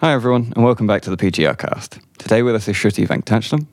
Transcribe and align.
Hi, 0.00 0.12
everyone, 0.12 0.52
and 0.56 0.64
welcome 0.64 0.88
back 0.88 1.02
to 1.02 1.10
the 1.10 1.16
PGR 1.16 1.56
cast. 1.56 2.00
Today 2.18 2.42
with 2.42 2.56
us 2.56 2.66
is 2.66 2.74
Shruti 2.74 3.06
Venkatachalam. 3.06 3.68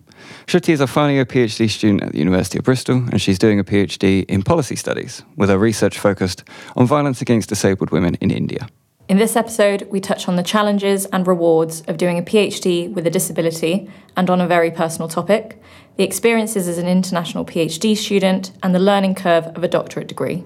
Shruti 0.46 0.70
is 0.70 0.79
a 0.79 0.86
final 0.86 1.16
year 1.16 1.25
PhD 1.25 1.67
student 1.67 2.04
at 2.04 2.12
the 2.12 2.20
University 2.20 2.59
of 2.59 2.63
Bristol, 2.63 2.97
and 2.97 3.20
she's 3.20 3.40
doing 3.40 3.59
a 3.59 3.63
PhD 3.63 4.23
in 4.29 4.44
policy 4.44 4.76
studies, 4.76 5.23
with 5.36 5.49
her 5.49 5.57
research 5.57 5.97
focused 5.97 6.44
on 6.76 6.86
violence 6.86 7.23
against 7.23 7.49
disabled 7.49 7.89
women 7.89 8.15
in 8.21 8.29
India. 8.29 8.70
In 9.10 9.18
this 9.18 9.36
episode, 9.36 9.88
we 9.89 9.99
touch 9.99 10.28
on 10.28 10.36
the 10.36 10.44
challenges 10.44 11.07
and 11.07 11.26
rewards 11.26 11.82
of 11.88 11.98
doing 11.98 12.20
a 12.20 12.22
PhD 12.22 12.94
with 12.94 13.08
a 13.08 13.12
disability 13.12 13.90
and 14.16 14.30
on 14.30 14.40
a 14.40 14.48
very 14.48 14.70
personal 14.70 15.08
topic, 15.10 15.60
the 15.98 16.04
experiences 16.04 16.68
as 16.68 16.78
an 16.78 16.88
international 16.88 17.46
PhD 17.46 17.98
student, 17.98 18.52
and 18.62 18.76
the 18.76 18.80
learning 18.80 19.16
curve 19.16 19.48
of 19.48 19.64
a 19.64 19.68
doctorate 19.68 20.08
degree. 20.08 20.44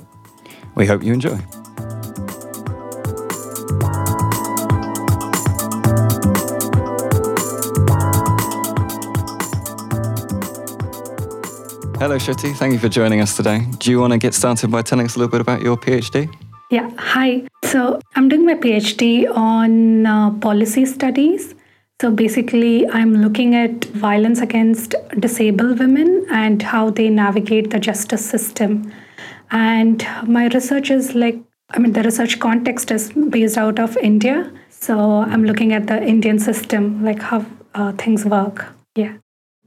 We 0.76 0.88
hope 0.88 1.04
you 1.04 1.12
enjoy. 1.12 1.38
Hello, 11.98 12.18
Shruti. 12.18 12.54
Thank 12.54 12.74
you 12.74 12.80
for 12.80 12.90
joining 12.90 13.22
us 13.22 13.38
today. 13.38 13.66
Do 13.78 13.90
you 13.90 14.02
want 14.02 14.12
to 14.12 14.20
get 14.20 14.34
started 14.34 14.70
by 14.70 14.82
telling 14.82 15.06
us 15.06 15.16
a 15.16 15.20
little 15.20 15.32
bit 15.32 15.40
about 15.40 15.62
your 15.62 15.78
PhD? 15.78 16.30
Yeah, 16.70 16.92
hi. 16.98 17.48
So 17.64 18.02
I'm 18.16 18.28
doing 18.28 18.46
my 18.46 18.56
PhD 18.56 19.34
on 19.34 20.06
uh, 20.06 20.32
policy 20.32 20.86
studies. 20.86 21.56
So 22.02 22.12
basically, 22.12 22.86
I'm 22.90 23.16
looking 23.16 23.56
at 23.56 23.86
violence 23.86 24.42
against 24.42 24.94
disabled 25.18 25.80
women 25.80 26.26
and 26.30 26.62
how 26.62 26.90
they 26.90 27.10
navigate 27.10 27.70
the 27.70 27.80
justice 27.80 28.30
system. 28.30 28.92
And 29.52 30.06
my 30.28 30.48
research 30.48 30.92
is 30.92 31.16
like, 31.16 31.40
I 31.70 31.80
mean, 31.80 31.94
the 31.94 32.04
research 32.04 32.42
context 32.42 32.92
is 32.92 33.14
based 33.30 33.58
out 33.58 33.80
of 33.80 33.96
India. 33.98 34.52
So 34.70 35.22
I'm 35.22 35.46
looking 35.46 35.72
at 35.72 35.88
the 35.88 36.04
Indian 36.04 36.40
system, 36.40 37.06
like 37.06 37.22
how 37.22 37.46
uh, 37.74 37.94
things 37.94 38.26
work. 38.26 38.66
Yeah. 38.96 39.14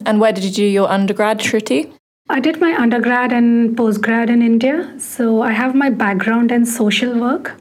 And 0.04 0.20
where 0.20 0.32
did 0.32 0.44
you 0.44 0.50
do 0.50 0.64
your 0.64 0.90
undergrad, 0.90 1.40
Shruti? 1.40 1.94
I 2.30 2.40
did 2.40 2.60
my 2.60 2.74
undergrad 2.76 3.32
and 3.32 3.74
postgrad 3.74 4.28
in 4.28 4.42
India, 4.42 4.94
so 4.98 5.40
I 5.40 5.52
have 5.52 5.74
my 5.74 5.88
background 5.88 6.52
in 6.52 6.66
social 6.66 7.18
work. 7.18 7.54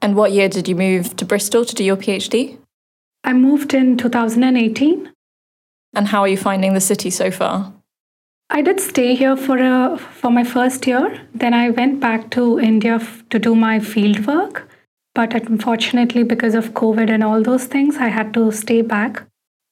And 0.00 0.16
what 0.16 0.32
year 0.32 0.48
did 0.48 0.68
you 0.68 0.74
move 0.74 1.16
to 1.16 1.26
Bristol 1.26 1.66
to 1.66 1.74
do 1.74 1.84
your 1.84 1.98
PhD? 1.98 2.56
I 3.24 3.34
moved 3.34 3.74
in 3.74 3.98
2018. 3.98 5.12
And 5.94 6.08
how 6.08 6.22
are 6.22 6.28
you 6.28 6.38
finding 6.38 6.72
the 6.72 6.80
city 6.80 7.10
so 7.10 7.30
far? 7.30 7.74
I 8.48 8.62
did 8.62 8.80
stay 8.80 9.14
here 9.14 9.36
for 9.36 9.58
a, 9.58 9.98
for 9.98 10.30
my 10.30 10.44
first 10.44 10.86
year. 10.86 11.20
Then 11.34 11.52
I 11.52 11.68
went 11.68 12.00
back 12.00 12.30
to 12.30 12.58
India 12.58 12.94
f- 12.94 13.22
to 13.28 13.38
do 13.38 13.54
my 13.54 13.80
field 13.80 14.26
work. 14.26 14.66
But 15.14 15.34
unfortunately, 15.34 16.22
because 16.22 16.54
of 16.54 16.72
COVID 16.72 17.10
and 17.10 17.22
all 17.22 17.42
those 17.42 17.64
things, 17.64 17.98
I 17.98 18.08
had 18.08 18.32
to 18.34 18.50
stay 18.50 18.80
back. 18.80 19.24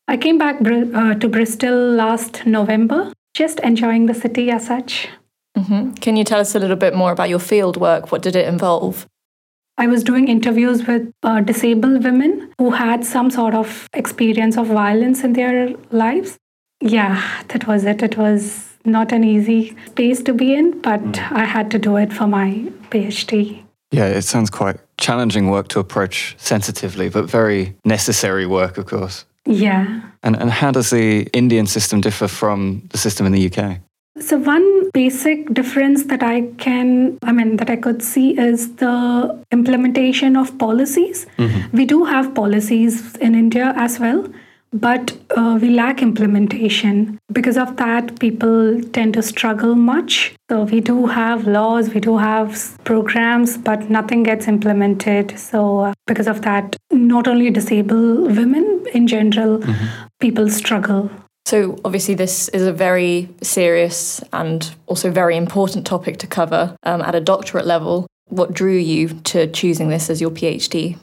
I 0.07 0.19
came 0.19 0.37
back 0.37 0.61
uh, 0.61 1.15
to 1.15 1.29
Bristol 1.29 1.93
last 1.93 2.45
November 2.45 3.13
just 3.35 3.61
enjoying 3.61 4.07
the 4.07 4.15
city 4.15 4.51
as 4.51 4.67
such. 4.67 5.09
Mm-hmm. 5.57 5.95
Can 5.95 6.17
you 6.17 6.25
tell 6.25 6.41
us 6.41 6.55
a 6.55 6.59
little 6.59 6.77
bit 6.77 6.95
more 6.95 7.13
about 7.13 7.29
your 7.29 7.39
field 7.39 7.77
work? 7.77 8.13
What 8.13 8.23
did 8.23 8.37
it 8.37 8.47
involve? 8.47 9.07
I 9.77 9.87
was 9.87 10.03
doing 10.03 10.27
interviews 10.29 10.87
with 10.87 11.13
uh, 11.23 11.41
disabled 11.41 12.03
women 12.03 12.53
who 12.59 12.71
had 12.71 13.05
some 13.05 13.31
sort 13.31 13.55
of 13.55 13.89
experience 13.93 14.57
of 14.57 14.67
violence 14.67 15.23
in 15.23 15.35
their 15.35 15.75
lives. 15.91 16.37
Yeah, 16.81 17.23
that 17.49 17.67
was 17.67 17.85
it. 17.85 18.03
It 18.03 18.17
was 18.17 18.69
not 18.85 19.13
an 19.13 19.23
easy 19.23 19.77
space 19.87 20.23
to 20.25 20.35
be 20.35 20.55
in, 20.55 20.81
but 20.81 21.01
mm. 21.01 21.33
I 21.33 21.45
had 21.45 21.71
to 21.73 21.79
do 21.79 21.97
it 21.97 22.13
for 22.13 22.27
my 22.27 22.51
PhD. 22.91 23.63
Yeah, 23.91 24.07
it 24.07 24.23
sounds 24.23 24.51
quite 24.51 24.79
challenging 24.99 25.49
work 25.49 25.69
to 25.69 25.79
approach 25.79 26.35
sensitively, 26.39 27.09
but 27.09 27.25
very 27.25 27.77
necessary 27.85 28.47
work, 28.47 28.79
of 28.79 28.87
course. 28.87 29.25
Yeah. 29.49 30.03
And, 30.23 30.37
and 30.37 30.51
how 30.51 30.71
does 30.71 30.91
the 30.91 31.23
Indian 31.33 31.67
system 31.67 32.01
differ 32.01 32.29
from 32.29 32.83
the 32.91 32.99
system 32.99 33.27
in 33.27 33.33
the 33.33 33.51
UK? 33.51 33.81
So, 34.21 34.37
one 34.37 34.91
basic 34.91 35.53
difference 35.55 36.05
that 36.07 36.23
I 36.25 36.43
can, 36.59 37.19
I 37.23 37.33
mean, 37.33 37.57
that 37.59 37.71
I 37.71 37.77
could 37.77 38.03
see 38.03 38.37
is 38.37 38.75
the 38.77 39.45
implementation 39.53 40.37
of 40.37 40.59
policies. 40.59 41.27
Mm-hmm. 41.39 41.77
We 41.77 41.85
do 41.87 42.05
have 42.05 42.35
policies 42.35 43.15
in 43.17 43.37
India 43.37 43.73
as 43.77 44.01
well, 44.01 44.27
but 44.73 45.17
uh, 45.37 45.59
we 45.61 45.71
lack 45.71 46.03
implementation. 46.03 47.19
Because 47.33 47.57
of 47.57 47.77
that, 47.77 48.19
people 48.19 48.81
tend 48.93 49.15
to 49.15 49.23
struggle 49.23 49.75
much. 49.75 50.35
So 50.51 50.65
we 50.65 50.81
do 50.81 51.07
have 51.07 51.47
laws, 51.47 51.93
we 51.95 52.01
do 52.01 52.17
have 52.17 52.79
programs, 52.85 53.57
but 53.57 53.91
nothing 53.91 54.23
gets 54.23 54.49
implemented. 54.49 55.39
So 55.39 55.81
uh, 55.81 55.93
because 56.07 56.27
of 56.27 56.43
that, 56.43 56.77
not 56.91 57.29
only 57.29 57.51
disabled 57.51 58.37
women 58.37 58.85
in 58.93 59.07
general, 59.07 59.59
mm-hmm. 59.59 59.87
people 60.21 60.49
struggle. 60.51 61.11
So, 61.47 61.79
obviously, 61.83 62.13
this 62.13 62.51
is 62.51 62.63
a 62.67 62.75
very 62.75 63.27
serious 63.41 64.23
and 64.35 64.71
also 64.85 65.11
very 65.11 65.35
important 65.35 65.87
topic 65.87 66.19
to 66.19 66.27
cover 66.27 66.77
um, 66.83 67.01
at 67.01 67.15
a 67.15 67.23
doctorate 67.23 67.65
level. 67.65 68.07
What 68.27 68.53
drew 68.53 68.77
you 68.77 69.09
to 69.09 69.47
choosing 69.47 69.89
this 69.89 70.11
as 70.11 70.21
your 70.21 70.31
PhD? 70.31 70.99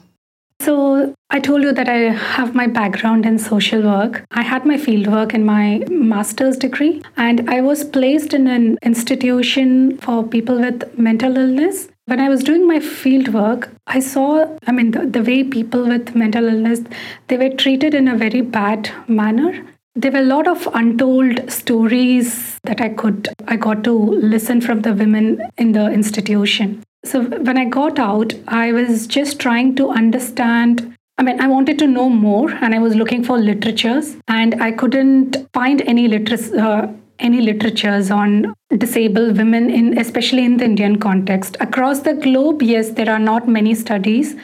So, 0.60 1.14
I 1.30 1.40
told 1.40 1.62
you 1.62 1.72
that 1.72 1.88
I 1.88 1.98
have 2.36 2.54
my 2.54 2.66
background 2.66 3.26
in 3.26 3.38
social 3.38 3.82
work. 3.82 4.24
I 4.30 4.42
had 4.42 4.64
my 4.64 4.76
fieldwork 4.76 5.34
in 5.34 5.44
my 5.44 5.82
master's 5.90 6.56
degree, 6.56 7.02
and 7.16 7.48
I 7.50 7.60
was 7.60 7.84
placed 7.84 8.32
in 8.32 8.46
an 8.46 8.78
institution 8.82 9.98
for 9.98 10.24
people 10.24 10.58
with 10.58 10.98
mental 10.98 11.36
illness. 11.36 11.88
When 12.06 12.20
I 12.20 12.28
was 12.28 12.42
doing 12.42 12.66
my 12.66 12.78
fieldwork, 12.78 13.68
I 13.86 14.00
saw, 14.00 14.46
I 14.66 14.72
mean, 14.72 14.92
the, 14.92 15.06
the 15.06 15.22
way 15.22 15.44
people 15.44 15.86
with 15.86 16.14
mental 16.14 16.46
illness, 16.48 16.80
they 17.28 17.36
were 17.36 17.50
treated 17.50 17.94
in 17.94 18.08
a 18.08 18.16
very 18.16 18.40
bad 18.40 18.90
manner. 19.08 19.66
There 19.94 20.12
were 20.12 20.20
a 20.20 20.32
lot 20.34 20.46
of 20.46 20.68
untold 20.74 21.50
stories 21.50 22.58
that 22.64 22.80
I 22.80 22.90
could, 22.90 23.28
I 23.48 23.56
got 23.56 23.82
to 23.84 23.92
listen 23.92 24.60
from 24.60 24.82
the 24.82 24.94
women 24.94 25.40
in 25.58 25.72
the 25.72 25.86
institution. 25.90 26.82
So 27.06 27.22
when 27.22 27.56
I 27.56 27.64
got 27.66 27.98
out, 28.00 28.34
I 28.48 28.72
was 28.72 29.06
just 29.06 29.38
trying 29.38 29.76
to 29.76 29.90
understand. 29.90 30.92
I 31.18 31.22
mean, 31.22 31.40
I 31.40 31.46
wanted 31.46 31.78
to 31.78 31.86
know 31.86 32.08
more, 32.08 32.50
and 32.50 32.74
I 32.74 32.78
was 32.78 32.94
looking 32.94 33.22
for 33.24 33.38
literatures, 33.38 34.16
and 34.28 34.60
I 34.60 34.72
couldn't 34.72 35.36
find 35.52 35.82
any 35.82 36.08
liter- 36.08 36.60
uh, 36.60 36.88
any 37.18 37.40
literatures 37.40 38.10
on 38.10 38.54
disabled 38.76 39.38
women 39.38 39.70
in 39.70 39.96
especially 39.98 40.44
in 40.44 40.56
the 40.56 40.64
Indian 40.64 40.98
context. 40.98 41.56
Across 41.60 42.00
the 42.00 42.14
globe, 42.14 42.62
yes, 42.62 42.90
there 42.90 43.08
are 43.08 43.22
not 43.28 43.48
many 43.48 43.74
studies 43.74 44.34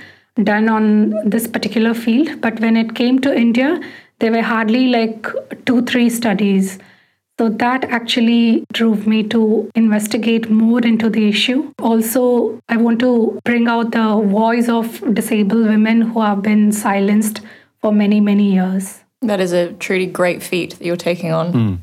done 0.44 0.68
on 0.68 0.86
this 1.28 1.46
particular 1.46 1.92
field, 1.94 2.40
but 2.40 2.60
when 2.60 2.76
it 2.76 2.94
came 2.94 3.18
to 3.18 3.36
India, 3.36 3.80
there 4.20 4.32
were 4.32 4.42
hardly 4.42 4.86
like 4.86 5.26
two, 5.66 5.82
three 5.82 6.08
studies 6.08 6.78
so 7.42 7.48
that 7.48 7.84
actually 7.86 8.64
drove 8.72 9.04
me 9.04 9.24
to 9.24 9.68
investigate 9.74 10.48
more 10.48 10.78
into 10.78 11.10
the 11.10 11.28
issue. 11.28 11.72
Also, 11.82 12.60
I 12.68 12.76
want 12.76 13.00
to 13.00 13.40
bring 13.44 13.66
out 13.66 13.90
the 13.90 14.20
voice 14.24 14.68
of 14.68 15.02
disabled 15.12 15.66
women 15.66 16.02
who 16.02 16.20
have 16.20 16.40
been 16.40 16.70
silenced 16.70 17.40
for 17.80 17.92
many, 17.92 18.20
many 18.20 18.52
years. 18.52 19.00
That 19.22 19.40
is 19.40 19.50
a 19.50 19.72
truly 19.72 20.06
great 20.06 20.40
feat 20.40 20.76
that 20.78 20.84
you're 20.84 20.94
taking 20.96 21.32
on. 21.32 21.52
Mm. 21.52 21.78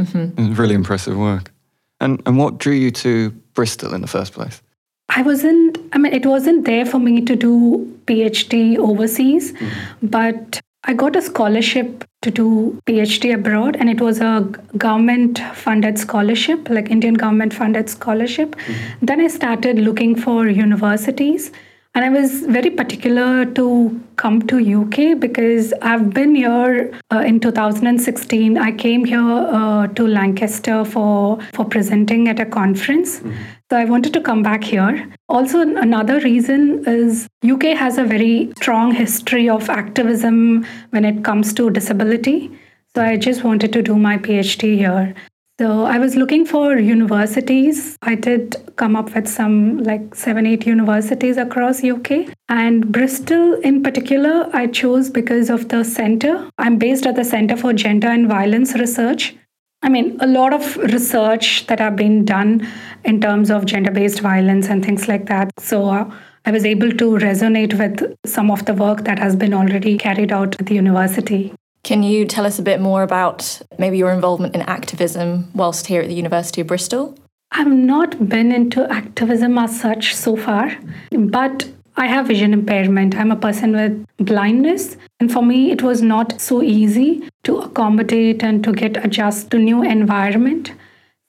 Mm-hmm. 0.00 0.54
Really 0.54 0.74
impressive 0.74 1.16
work. 1.16 1.52
And, 2.00 2.20
and 2.26 2.36
what 2.36 2.58
drew 2.58 2.74
you 2.74 2.90
to 2.90 3.30
Bristol 3.54 3.94
in 3.94 4.00
the 4.00 4.08
first 4.08 4.32
place? 4.32 4.62
I 5.10 5.22
wasn't, 5.22 5.78
I 5.92 5.98
mean, 5.98 6.12
it 6.12 6.26
wasn't 6.26 6.64
there 6.64 6.86
for 6.86 6.98
me 6.98 7.20
to 7.20 7.36
do 7.36 8.00
PhD 8.06 8.78
overseas, 8.78 9.52
mm. 9.52 9.70
but 10.02 10.60
I 10.86 10.92
got 10.92 11.16
a 11.16 11.22
scholarship 11.22 12.04
to 12.22 12.30
do 12.30 12.80
PhD 12.86 13.34
abroad, 13.34 13.76
and 13.76 13.88
it 13.88 14.00
was 14.00 14.20
a 14.20 14.40
government 14.76 15.38
funded 15.54 15.98
scholarship, 15.98 16.68
like 16.68 16.90
Indian 16.90 17.14
government 17.14 17.54
funded 17.54 17.88
scholarship. 17.88 18.54
Mm-hmm. 18.56 19.06
Then 19.06 19.20
I 19.20 19.28
started 19.28 19.78
looking 19.78 20.14
for 20.14 20.46
universities. 20.48 21.52
And 21.96 22.04
I 22.04 22.08
was 22.08 22.40
very 22.40 22.70
particular 22.70 23.44
to 23.44 24.00
come 24.16 24.42
to 24.48 24.58
UK 24.58 25.20
because 25.20 25.72
I've 25.80 26.10
been 26.10 26.34
here 26.34 26.92
uh, 27.12 27.20
in 27.20 27.38
2016. 27.38 28.58
I 28.58 28.72
came 28.72 29.04
here 29.04 29.20
uh, 29.20 29.86
to 29.86 30.06
Lancaster 30.08 30.84
for 30.84 31.38
for 31.52 31.64
presenting 31.64 32.26
at 32.28 32.40
a 32.40 32.46
conference. 32.46 33.20
Mm-hmm. 33.20 33.34
So 33.70 33.76
I 33.78 33.84
wanted 33.84 34.12
to 34.14 34.20
come 34.20 34.42
back 34.42 34.64
here. 34.64 35.08
Also, 35.28 35.60
another 35.60 36.18
reason 36.20 36.84
is 36.86 37.28
UK 37.48 37.76
has 37.84 37.96
a 37.96 38.04
very 38.04 38.52
strong 38.56 38.92
history 38.92 39.48
of 39.48 39.70
activism 39.70 40.66
when 40.90 41.04
it 41.04 41.22
comes 41.22 41.54
to 41.54 41.70
disability. 41.70 42.50
So 42.96 43.02
I 43.04 43.16
just 43.16 43.44
wanted 43.44 43.72
to 43.72 43.82
do 43.82 43.96
my 43.96 44.18
PhD 44.18 44.76
here. 44.76 45.14
So 45.60 45.84
I 45.84 45.98
was 45.98 46.16
looking 46.16 46.44
for 46.44 46.76
universities. 46.78 47.96
I 48.02 48.16
did 48.16 48.56
come 48.74 48.96
up 48.96 49.14
with 49.14 49.28
some 49.28 49.78
like 49.84 50.12
seven, 50.12 50.46
eight 50.46 50.66
universities 50.66 51.36
across 51.36 51.84
UK. 51.84 52.34
And 52.48 52.90
Bristol 52.90 53.54
in 53.60 53.80
particular, 53.84 54.50
I 54.52 54.66
chose 54.66 55.10
because 55.10 55.50
of 55.50 55.68
the 55.68 55.84
center. 55.84 56.50
I'm 56.58 56.76
based 56.76 57.06
at 57.06 57.14
the 57.14 57.24
Center 57.24 57.56
for 57.56 57.72
Gender 57.72 58.08
and 58.08 58.28
Violence 58.28 58.74
Research. 58.74 59.36
I 59.84 59.90
mean, 59.90 60.16
a 60.20 60.26
lot 60.26 60.52
of 60.52 60.76
research 60.76 61.68
that 61.68 61.78
have 61.78 61.94
been 61.94 62.24
done 62.24 62.66
in 63.04 63.20
terms 63.20 63.48
of 63.48 63.64
gender 63.64 63.92
based 63.92 64.20
violence 64.20 64.68
and 64.68 64.84
things 64.84 65.06
like 65.06 65.26
that. 65.26 65.52
So 65.60 65.88
uh, 65.88 66.10
I 66.46 66.50
was 66.50 66.64
able 66.64 66.90
to 66.90 67.04
resonate 67.18 67.78
with 67.78 68.16
some 68.26 68.50
of 68.50 68.64
the 68.64 68.74
work 68.74 69.04
that 69.04 69.20
has 69.20 69.36
been 69.36 69.54
already 69.54 69.98
carried 69.98 70.32
out 70.32 70.58
at 70.58 70.66
the 70.66 70.74
university. 70.74 71.52
Can 71.84 72.02
you 72.02 72.24
tell 72.24 72.46
us 72.46 72.58
a 72.58 72.62
bit 72.62 72.80
more 72.80 73.02
about 73.02 73.60
maybe 73.78 73.98
your 73.98 74.10
involvement 74.10 74.54
in 74.54 74.62
activism 74.62 75.50
whilst 75.54 75.86
here 75.86 76.00
at 76.00 76.08
the 76.08 76.14
University 76.14 76.62
of 76.62 76.66
Bristol? 76.66 77.14
I've 77.52 77.68
not 77.68 78.26
been 78.26 78.52
into 78.52 78.90
activism 78.90 79.58
as 79.58 79.78
such 79.78 80.14
so 80.14 80.34
far, 80.34 80.76
but 81.12 81.70
I 81.96 82.06
have 82.06 82.26
vision 82.28 82.54
impairment. 82.54 83.14
I'm 83.14 83.30
a 83.30 83.36
person 83.36 83.72
with 83.72 84.06
blindness. 84.16 84.96
And 85.20 85.30
for 85.30 85.42
me, 85.42 85.70
it 85.70 85.82
was 85.82 86.00
not 86.00 86.40
so 86.40 86.62
easy 86.62 87.28
to 87.44 87.58
accommodate 87.58 88.42
and 88.42 88.64
to 88.64 88.72
get 88.72 89.04
adjust 89.04 89.50
to 89.50 89.58
new 89.58 89.82
environment. 89.84 90.72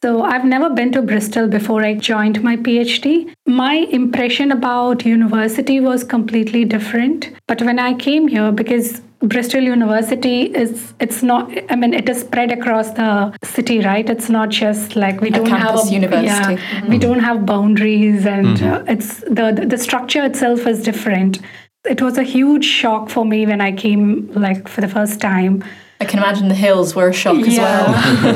So 0.01 0.23
I've 0.23 0.45
never 0.45 0.69
been 0.69 0.91
to 0.93 1.01
Bristol 1.01 1.47
before 1.49 1.83
I 1.83 1.95
joined 1.95 2.41
my 2.41 2.55
PhD. 2.55 3.33
My 3.45 3.73
impression 3.91 4.51
about 4.51 5.05
university 5.05 5.79
was 5.79 6.03
completely 6.03 6.63
different. 6.63 7.31
But 7.47 7.61
when 7.61 7.77
I 7.77 7.93
came 7.93 8.27
here, 8.27 8.51
because 8.51 9.01
Bristol 9.27 9.61
University 9.61 10.43
is 10.43 10.93
it's 10.99 11.23
not 11.23 11.51
I 11.71 11.75
mean 11.75 11.93
it 11.93 12.07
is 12.07 12.21
spread 12.21 12.51
across 12.51 12.91
the 12.91 13.35
city 13.43 13.79
right 13.79 14.07
it's 14.09 14.29
not 14.29 14.49
just 14.49 14.95
like 14.95 15.21
we 15.21 15.29
a 15.29 15.31
don't 15.31 15.47
have 15.47 15.79
a 15.79 15.87
university 15.89 16.53
yeah, 16.53 16.57
mm-hmm. 16.57 16.89
we 16.89 16.97
don't 16.97 17.19
have 17.19 17.45
boundaries 17.45 18.25
and 18.25 18.57
mm-hmm. 18.57 18.89
uh, 18.89 18.93
it's 18.93 19.21
the 19.21 19.65
the 19.67 19.77
structure 19.77 20.23
itself 20.23 20.67
is 20.67 20.83
different 20.83 21.39
it 21.85 22.01
was 22.01 22.17
a 22.17 22.23
huge 22.23 22.65
shock 22.65 23.09
for 23.09 23.25
me 23.25 23.45
when 23.45 23.61
I 23.61 23.71
came 23.71 24.31
like 24.33 24.67
for 24.67 24.81
the 24.81 24.87
first 24.87 25.19
time 25.19 25.63
I 26.01 26.05
can 26.05 26.19
imagine 26.19 26.49
the 26.49 26.55
hills 26.55 26.93
were 26.93 27.09
a 27.09 27.13
shock 27.13 27.37
yeah. 27.37 27.85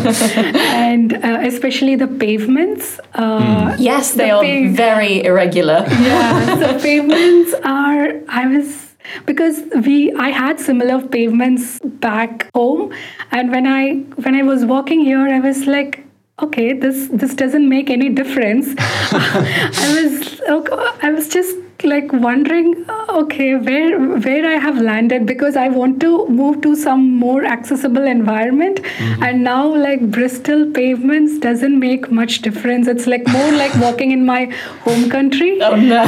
as 0.06 0.22
well. 0.22 0.56
and 0.56 1.14
uh, 1.14 1.40
especially 1.42 1.98
the 1.98 2.08
pavements. 2.08 3.02
Uh, 3.14 3.42
mm. 3.42 3.76
Yes, 3.78 4.14
they 4.14 4.28
the 4.28 4.32
are 4.32 4.42
pa- 4.42 4.76
very 4.76 5.26
irregular. 5.26 5.86
yeah, 5.90 6.56
the 6.56 6.80
pavements 6.82 7.54
are, 7.66 8.14
I 8.30 8.48
was 8.48 8.89
because 9.26 9.62
we 9.86 10.12
i 10.14 10.30
had 10.30 10.60
similar 10.60 11.02
pavements 11.08 11.80
back 12.08 12.50
home 12.54 12.94
and 13.32 13.52
when 13.52 13.68
i 13.68 13.96
when 14.28 14.36
i 14.36 14.44
was 14.44 14.66
walking 14.66 15.00
here 15.00 15.28
i 15.38 15.40
was 15.40 15.66
like 15.68 16.04
okay 16.42 16.74
this 16.74 17.08
this 17.12 17.34
doesn't 17.36 17.68
make 17.68 17.90
any 17.90 18.10
difference. 18.10 18.68
I 18.80 19.88
was 19.96 20.42
i 21.04 21.12
was 21.12 21.28
just 21.30 21.58
like 21.84 22.12
wondering 22.12 22.86
okay 23.10 23.56
where 23.56 24.00
where 24.00 24.46
i 24.52 24.56
have 24.66 24.80
landed? 24.82 25.26
Because 25.26 25.56
i 25.56 25.68
want 25.68 26.00
to 26.02 26.28
move 26.28 26.62
to 26.62 26.76
some 26.76 27.10
more 27.16 27.46
accessible 27.46 28.04
environment. 28.04 28.82
Mm-hmm. 28.82 29.24
and 29.24 29.44
now 29.44 29.76
like 29.76 30.10
bristol 30.12 30.66
pavements 30.72 31.40
doesn't 31.40 31.80
make 31.80 32.12
much 32.12 32.42
difference. 32.42 32.88
It's 32.88 33.08
like 33.08 33.28
more 33.28 33.52
like 33.54 33.74
walking 33.76 34.12
in 34.12 34.26
my 34.26 34.46
home 34.82 35.10
country. 35.10 35.62
Oh 35.62 35.76
no 35.76 36.06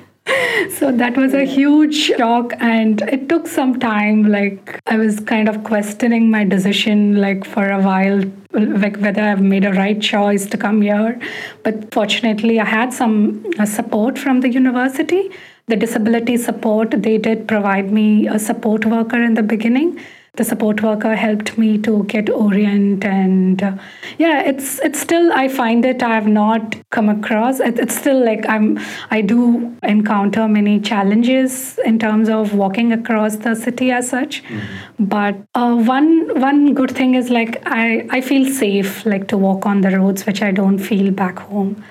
so 0.78 0.90
that 0.90 1.16
was 1.16 1.34
a 1.34 1.44
huge 1.44 1.94
shock 1.94 2.52
and 2.58 3.02
it 3.02 3.28
took 3.28 3.46
some 3.46 3.78
time 3.78 4.22
like 4.24 4.80
i 4.86 4.96
was 4.96 5.20
kind 5.20 5.50
of 5.50 5.62
questioning 5.64 6.30
my 6.30 6.44
decision 6.44 7.20
like 7.20 7.44
for 7.44 7.68
a 7.70 7.80
while 7.80 8.22
like 8.52 8.96
whether 8.98 9.20
i've 9.22 9.42
made 9.42 9.66
a 9.66 9.72
right 9.72 10.00
choice 10.00 10.46
to 10.46 10.56
come 10.56 10.80
here. 10.80 11.20
But 11.62 11.92
fortunately 11.92 12.58
i 12.60 12.64
had 12.64 12.92
some 12.92 13.44
uh, 13.58 13.66
support 13.66 14.18
from 14.18 14.40
the 14.40 14.48
university. 14.48 15.30
The 15.66 15.76
disability 15.76 16.36
support 16.36 16.90
they 16.90 17.18
did 17.18 17.48
provide 17.48 17.90
me 17.90 18.28
a 18.28 18.38
support 18.38 18.84
worker 18.84 19.22
in 19.22 19.34
the 19.34 19.42
beginning 19.42 19.98
the 20.36 20.44
support 20.44 20.82
worker 20.82 21.14
helped 21.14 21.56
me 21.56 21.78
to 21.78 22.02
get 22.04 22.28
orient 22.28 23.04
and 23.04 23.62
uh, 23.62 23.72
yeah 24.18 24.42
it's 24.42 24.80
it's 24.80 25.00
still 25.00 25.32
i 25.32 25.46
find 25.46 25.84
it 25.84 26.02
i 26.02 26.12
have 26.14 26.26
not 26.26 26.76
come 26.90 27.08
across. 27.08 27.60
It, 27.60 27.78
it's 27.78 27.96
still 27.96 28.24
like 28.24 28.48
i'm 28.48 28.78
i 29.10 29.20
do 29.20 29.76
encounter 29.82 30.48
many 30.48 30.80
challenges 30.80 31.78
in 31.84 31.98
terms 31.98 32.28
of 32.28 32.54
walking 32.54 32.92
across 32.92 33.36
the 33.36 33.54
city 33.54 33.90
as 33.90 34.08
such. 34.08 34.42
Mm-hmm. 34.44 35.04
but 35.04 35.36
uh, 35.54 35.74
one 35.76 36.40
one 36.40 36.74
good 36.74 36.90
thing 36.90 37.14
is 37.14 37.30
like 37.30 37.62
i 37.66 38.06
i 38.10 38.20
feel 38.20 38.50
safe 38.52 39.04
like 39.06 39.28
to 39.28 39.38
walk 39.38 39.66
on 39.66 39.82
the 39.82 39.96
roads 39.96 40.26
which 40.26 40.42
i 40.42 40.50
don't 40.50 40.78
feel 40.78 41.10
back 41.12 41.38
home. 41.38 41.84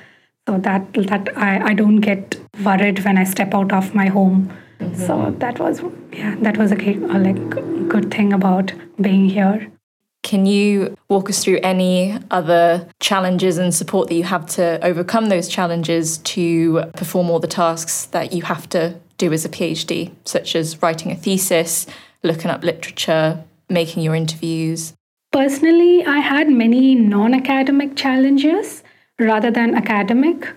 So 0.47 0.57
that 0.57 0.93
that 1.07 1.29
i 1.37 1.69
i 1.69 1.73
don't 1.73 2.01
get 2.01 2.35
worried 2.65 3.03
when 3.05 3.17
i 3.17 3.23
step 3.23 3.53
out 3.53 3.71
of 3.71 3.95
my 3.95 4.07
home 4.07 4.51
Mm-hmm. 4.85 5.05
So 5.05 5.35
that 5.39 5.59
was 5.59 5.81
yeah, 6.11 6.35
that 6.41 6.57
was 6.57 6.71
a, 6.71 6.75
a 6.75 7.17
like 7.19 7.49
good 7.89 8.13
thing 8.13 8.33
about 8.33 8.73
being 8.99 9.29
here. 9.29 9.71
Can 10.23 10.45
you 10.45 10.95
walk 11.09 11.29
us 11.29 11.43
through 11.43 11.59
any 11.63 12.17
other 12.31 12.87
challenges 13.01 13.57
and 13.57 13.75
support 13.75 14.07
that 14.07 14.15
you 14.15 14.23
have 14.23 14.45
to 14.55 14.79
overcome 14.83 15.27
those 15.27 15.49
challenges 15.49 16.19
to 16.19 16.85
perform 16.95 17.29
all 17.29 17.39
the 17.39 17.47
tasks 17.47 18.05
that 18.07 18.31
you 18.31 18.43
have 18.43 18.69
to 18.69 18.95
do 19.17 19.33
as 19.33 19.43
a 19.43 19.49
PhD, 19.49 20.11
such 20.23 20.55
as 20.55 20.81
writing 20.81 21.11
a 21.11 21.15
thesis, 21.15 21.85
looking 22.23 22.49
up 22.49 22.63
literature, 22.63 23.43
making 23.69 24.01
your 24.01 24.15
interviews? 24.15 24.93
Personally, 25.33 26.05
I 26.05 26.19
had 26.19 26.49
many 26.49 26.95
non 26.95 27.33
academic 27.33 27.95
challenges 27.95 28.83
rather 29.19 29.51
than 29.51 29.75
academic. 29.75 30.47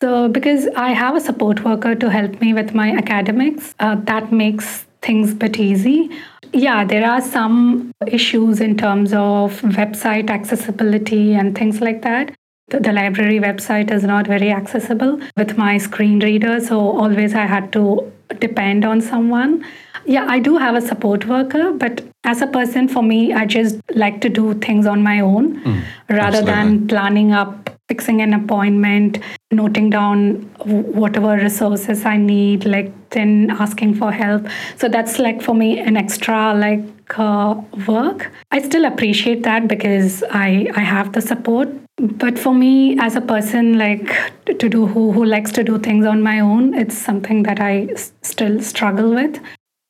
So, 0.00 0.28
because 0.28 0.66
I 0.76 0.92
have 0.92 1.14
a 1.14 1.20
support 1.20 1.62
worker 1.62 1.94
to 1.94 2.10
help 2.10 2.40
me 2.40 2.54
with 2.54 2.74
my 2.74 2.90
academics, 2.90 3.74
uh, 3.80 3.96
that 4.04 4.32
makes 4.32 4.86
things 5.02 5.32
a 5.32 5.34
bit 5.34 5.58
easy. 5.58 6.10
Yeah, 6.54 6.84
there 6.84 7.08
are 7.08 7.20
some 7.20 7.92
issues 8.06 8.60
in 8.60 8.78
terms 8.78 9.12
of 9.12 9.60
website 9.60 10.30
accessibility 10.30 11.34
and 11.34 11.56
things 11.56 11.82
like 11.82 12.00
that. 12.02 12.34
The, 12.68 12.80
the 12.80 12.92
library 12.92 13.40
website 13.40 13.90
is 13.90 14.02
not 14.02 14.26
very 14.26 14.50
accessible 14.50 15.20
with 15.36 15.58
my 15.58 15.76
screen 15.76 16.20
reader, 16.20 16.60
so 16.60 16.78
always 16.78 17.34
I 17.34 17.44
had 17.44 17.70
to 17.74 18.10
depend 18.38 18.86
on 18.86 19.02
someone. 19.02 19.64
Yeah, 20.06 20.24
I 20.28 20.38
do 20.38 20.56
have 20.56 20.76
a 20.76 20.80
support 20.80 21.26
worker, 21.26 21.72
but 21.72 22.02
as 22.24 22.40
a 22.40 22.46
person, 22.46 22.88
for 22.88 23.02
me, 23.02 23.34
I 23.34 23.44
just 23.44 23.78
like 23.94 24.22
to 24.22 24.30
do 24.30 24.54
things 24.54 24.86
on 24.86 25.02
my 25.02 25.20
own 25.20 25.62
mm, 25.62 25.84
rather 26.08 26.38
absolutely. 26.38 26.52
than 26.52 26.88
planning 26.88 27.32
up 27.32 27.70
fixing 27.88 28.22
an 28.22 28.32
appointment, 28.32 29.18
noting 29.50 29.90
down 29.90 30.34
whatever 30.64 31.36
resources 31.36 32.04
I 32.04 32.16
need, 32.16 32.64
like 32.64 32.92
then 33.10 33.50
asking 33.50 33.94
for 33.96 34.12
help. 34.12 34.46
So 34.76 34.88
that's 34.88 35.18
like 35.18 35.42
for 35.42 35.54
me 35.54 35.78
an 35.78 35.96
extra 35.96 36.54
like 36.54 36.84
uh, 37.18 37.60
work. 37.88 38.30
I 38.52 38.62
still 38.62 38.84
appreciate 38.84 39.42
that 39.42 39.66
because 39.68 40.22
I 40.30 40.70
I 40.76 40.80
have 40.80 41.12
the 41.12 41.20
support. 41.20 41.68
But 41.96 42.38
for 42.38 42.54
me 42.54 42.98
as 42.98 43.16
a 43.16 43.20
person 43.20 43.76
like 43.78 44.14
to 44.58 44.68
do 44.68 44.86
who 44.86 45.12
who 45.12 45.24
likes 45.24 45.52
to 45.52 45.64
do 45.64 45.78
things 45.78 46.06
on 46.06 46.22
my 46.22 46.40
own, 46.40 46.74
it's 46.74 46.96
something 46.96 47.42
that 47.44 47.60
I 47.60 47.88
s- 47.92 48.12
still 48.22 48.60
struggle 48.62 49.10
with. 49.14 49.40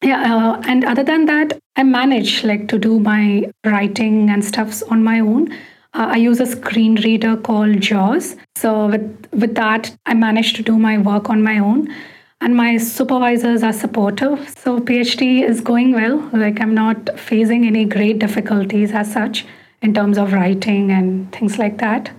Yeah, 0.03 0.35
uh, 0.35 0.63
and 0.67 0.85
other 0.85 1.05
than 1.05 1.27
that, 1.27 1.59
I 1.77 1.83
manage 1.83 2.43
like 2.43 2.69
to 2.69 2.79
do 2.79 2.99
my 2.99 3.51
writing 3.67 4.31
and 4.31 4.43
stuffs 4.45 4.83
on 4.85 5.05
my 5.05 5.21
own. 5.21 5.55
Uh, 5.93 6.09
I 6.11 6.17
use 6.17 6.41
a 6.41 6.47
screen 6.47 6.95
reader 6.97 7.37
called 7.37 7.81
JAWS. 7.81 8.37
So 8.57 8.87
with 8.87 9.29
with 9.33 9.55
that, 9.57 9.97
I 10.07 10.15
managed 10.15 10.57
to 10.57 10.63
do 10.63 10.79
my 10.79 10.99
work 10.99 11.29
on 11.31 11.43
my 11.43 11.59
own, 11.59 11.93
and 12.41 12.57
my 12.57 12.77
supervisors 12.77 13.63
are 13.63 13.73
supportive. 13.73 14.49
So 14.59 14.79
PhD 14.81 15.43
is 15.43 15.61
going 15.61 15.93
well. 15.93 16.19
Like 16.33 16.61
I'm 16.61 16.75
not 16.75 17.19
facing 17.19 17.67
any 17.67 17.85
great 17.85 18.19
difficulties 18.19 18.93
as 18.93 19.13
such 19.13 19.45
in 19.83 19.95
terms 19.95 20.19
of 20.19 20.33
writing 20.33 20.91
and 20.91 21.33
things 21.33 21.59
like 21.59 21.79
that. 21.79 22.11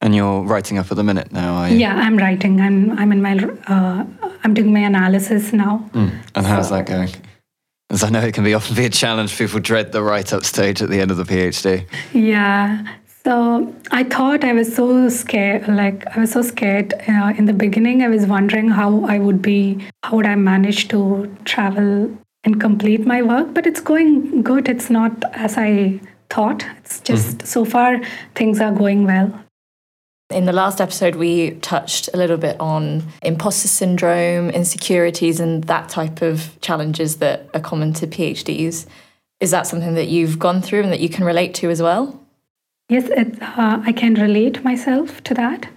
And 0.00 0.14
you're 0.14 0.42
writing 0.42 0.78
up 0.78 0.90
at 0.90 0.96
the 0.96 1.02
minute 1.02 1.32
now, 1.32 1.54
are 1.54 1.68
you? 1.68 1.76
Yeah, 1.76 1.96
I'm 1.96 2.16
writing. 2.16 2.60
I'm 2.60 2.98
I'm 2.98 3.12
in 3.12 3.20
my 3.20 3.34
uh, 3.66 4.04
I'm 4.44 4.54
doing 4.54 4.72
my 4.72 4.80
analysis 4.80 5.52
now. 5.52 5.90
Mm. 5.92 6.12
And 6.34 6.46
how's 6.46 6.68
so, 6.68 6.76
that 6.76 6.86
going? 6.86 7.10
As 7.90 8.04
I 8.04 8.10
know 8.10 8.20
it 8.20 8.34
can 8.34 8.44
be 8.44 8.54
often 8.54 8.76
be 8.76 8.84
a 8.84 8.90
challenge. 8.90 9.36
People 9.36 9.60
dread 9.60 9.92
the 9.92 10.02
write 10.02 10.32
up 10.32 10.44
stage 10.44 10.82
at 10.82 10.88
the 10.88 11.00
end 11.00 11.10
of 11.10 11.16
the 11.16 11.24
PhD. 11.24 11.86
Yeah. 12.12 12.86
So 13.28 13.74
I 13.90 14.04
thought 14.04 14.42
I 14.42 14.54
was 14.54 14.74
so 14.74 15.10
scared, 15.10 15.68
like 15.68 16.06
I 16.16 16.20
was 16.20 16.32
so 16.32 16.40
scared 16.40 16.94
uh, 17.06 17.34
in 17.36 17.44
the 17.44 17.52
beginning. 17.52 18.02
I 18.02 18.08
was 18.08 18.24
wondering 18.24 18.70
how 18.70 19.04
I 19.04 19.18
would 19.18 19.42
be, 19.42 19.84
how 20.02 20.16
would 20.16 20.24
I 20.24 20.34
manage 20.34 20.88
to 20.88 21.30
travel 21.44 22.10
and 22.44 22.58
complete 22.58 23.04
my 23.04 23.20
work. 23.20 23.52
But 23.52 23.66
it's 23.66 23.82
going 23.82 24.40
good. 24.40 24.66
It's 24.66 24.88
not 24.88 25.12
as 25.34 25.58
I 25.58 26.00
thought. 26.30 26.64
It's 26.78 27.00
just 27.00 27.36
mm-hmm. 27.36 27.46
so 27.46 27.66
far 27.66 28.00
things 28.34 28.62
are 28.62 28.72
going 28.72 29.04
well. 29.04 29.44
In 30.30 30.46
the 30.46 30.54
last 30.54 30.80
episode, 30.80 31.16
we 31.16 31.50
touched 31.56 32.08
a 32.14 32.16
little 32.16 32.38
bit 32.38 32.58
on 32.58 33.02
imposter 33.20 33.68
syndrome, 33.68 34.48
insecurities, 34.48 35.38
and 35.38 35.64
that 35.64 35.90
type 35.90 36.22
of 36.22 36.58
challenges 36.62 37.16
that 37.16 37.50
are 37.52 37.60
common 37.60 37.92
to 37.92 38.06
PhDs. 38.06 38.86
Is 39.38 39.50
that 39.50 39.66
something 39.66 39.96
that 39.96 40.08
you've 40.08 40.38
gone 40.38 40.62
through 40.62 40.82
and 40.82 40.92
that 40.92 41.00
you 41.00 41.10
can 41.10 41.26
relate 41.26 41.52
to 41.56 41.68
as 41.68 41.82
well? 41.82 42.24
Yes, 42.88 43.08
it, 43.10 43.40
uh, 43.42 43.82
I 43.84 43.92
can 43.92 44.14
relate 44.14 44.64
myself 44.64 45.22
to 45.24 45.34
that. 45.34 45.68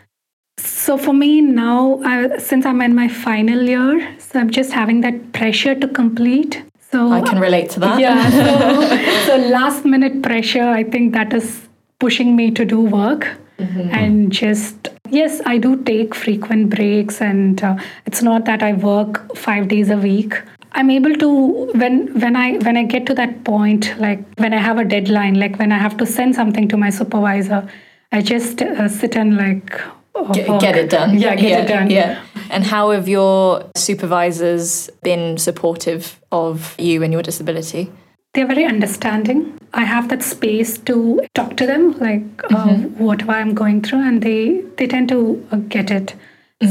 So 0.57 0.97
for 0.97 1.13
me 1.13 1.41
now, 1.41 2.01
I, 2.03 2.37
since 2.37 2.65
I'm 2.65 2.81
in 2.81 2.95
my 2.95 3.07
final 3.07 3.61
year, 3.63 4.15
so 4.19 4.39
I'm 4.39 4.49
just 4.49 4.71
having 4.71 5.01
that 5.01 5.33
pressure 5.33 5.75
to 5.75 5.87
complete. 5.87 6.63
So 6.91 7.11
I 7.11 7.21
can 7.21 7.39
relate 7.39 7.69
to 7.71 7.79
that. 7.81 7.99
Yeah. 7.99 8.29
So, 8.29 9.25
so 9.27 9.47
last 9.47 9.85
minute 9.85 10.21
pressure, 10.21 10.69
I 10.69 10.83
think 10.83 11.13
that 11.13 11.33
is 11.33 11.67
pushing 11.99 12.35
me 12.35 12.51
to 12.51 12.65
do 12.65 12.79
work 12.79 13.27
mm-hmm. 13.57 13.89
and 13.91 14.31
just 14.31 14.89
Yes, 15.11 15.41
I 15.45 15.57
do 15.57 15.75
take 15.83 16.15
frequent 16.15 16.69
breaks, 16.69 17.19
and 17.19 17.61
uh, 17.61 17.75
it's 18.05 18.21
not 18.21 18.45
that 18.45 18.63
I 18.63 18.71
work 18.71 19.35
five 19.35 19.67
days 19.67 19.89
a 19.89 19.97
week. 19.97 20.41
I'm 20.73 20.89
able 20.89 21.15
to 21.15 21.29
when 21.73 22.19
when 22.19 22.35
I 22.35 22.57
when 22.57 22.77
I 22.77 22.83
get 22.83 23.05
to 23.07 23.13
that 23.15 23.43
point, 23.43 23.93
like 23.99 24.19
when 24.37 24.53
I 24.53 24.57
have 24.57 24.77
a 24.77 24.85
deadline, 24.85 25.35
like 25.35 25.57
when 25.59 25.71
I 25.71 25.77
have 25.77 25.97
to 25.97 26.05
send 26.05 26.35
something 26.35 26.67
to 26.69 26.77
my 26.77 26.89
supervisor, 26.89 27.67
I 28.11 28.21
just 28.21 28.61
uh, 28.61 28.87
sit 28.87 29.15
and 29.15 29.37
like 29.37 29.81
uh, 30.15 30.31
Get, 30.33 30.61
get 30.61 30.77
it 30.77 30.89
done. 30.89 31.17
Yeah, 31.17 31.35
get 31.35 31.49
yeah, 31.49 31.57
it 31.59 31.67
done. 31.67 31.89
Yeah. 31.89 32.23
And 32.49 32.63
how 32.63 32.91
have 32.91 33.07
your 33.07 33.69
supervisors 33.75 34.89
been 35.03 35.37
supportive 35.37 36.19
of 36.31 36.75
you 36.77 37.03
and 37.03 37.13
your 37.13 37.21
disability? 37.21 37.91
They're 38.33 38.47
very 38.47 38.65
understanding. 38.65 39.57
I 39.73 39.83
have 39.83 40.07
that 40.09 40.23
space 40.23 40.77
to 40.79 41.21
talk 41.33 41.57
to 41.57 41.65
them, 41.65 41.97
like 41.99 42.23
uh, 42.49 42.75
whatever 42.97 43.31
I'm 43.31 43.53
going 43.53 43.81
through, 43.81 44.07
and 44.07 44.21
they 44.21 44.61
they 44.77 44.87
tend 44.87 45.09
to 45.09 45.45
uh, 45.51 45.57
get 45.57 45.91
it. 45.91 46.15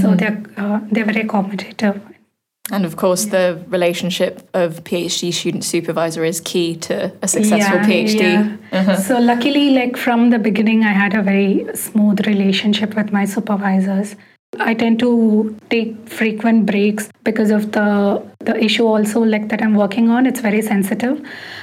So 0.00 0.14
they're 0.14 0.42
uh, 0.56 0.80
they're 0.90 1.04
very 1.04 1.24
accommodative. 1.24 2.00
And 2.72 2.84
of 2.84 2.96
course, 2.96 3.26
the 3.26 3.62
relationship 3.68 4.48
of 4.54 4.84
PhD 4.84 5.32
student 5.32 5.64
supervisor 5.64 6.24
is 6.24 6.40
key 6.40 6.76
to 6.76 7.12
a 7.22 7.28
successful 7.28 7.78
Yeah, 7.78 7.86
PhD. 7.86 8.20
yeah. 8.20 8.56
Uh-huh. 8.78 8.96
So 8.96 9.18
luckily, 9.18 9.70
like 9.70 9.96
from 9.96 10.30
the 10.30 10.38
beginning, 10.38 10.84
I 10.84 10.92
had 10.92 11.14
a 11.14 11.22
very 11.22 11.66
smooth 11.74 12.26
relationship 12.26 12.94
with 12.94 13.12
my 13.12 13.24
supervisors. 13.24 14.14
I 14.58 14.74
tend 14.74 14.98
to 14.98 15.56
take 15.68 16.08
frequent 16.08 16.66
breaks 16.66 17.08
because 17.22 17.50
of 17.50 17.70
the 17.72 18.22
the 18.40 18.56
issue 18.64 18.84
also 18.84 19.20
like 19.20 19.48
that 19.48 19.62
I'm 19.62 19.74
working 19.74 20.08
on. 20.10 20.26
It's 20.26 20.40
very 20.40 20.62
sensitive, 20.62 21.20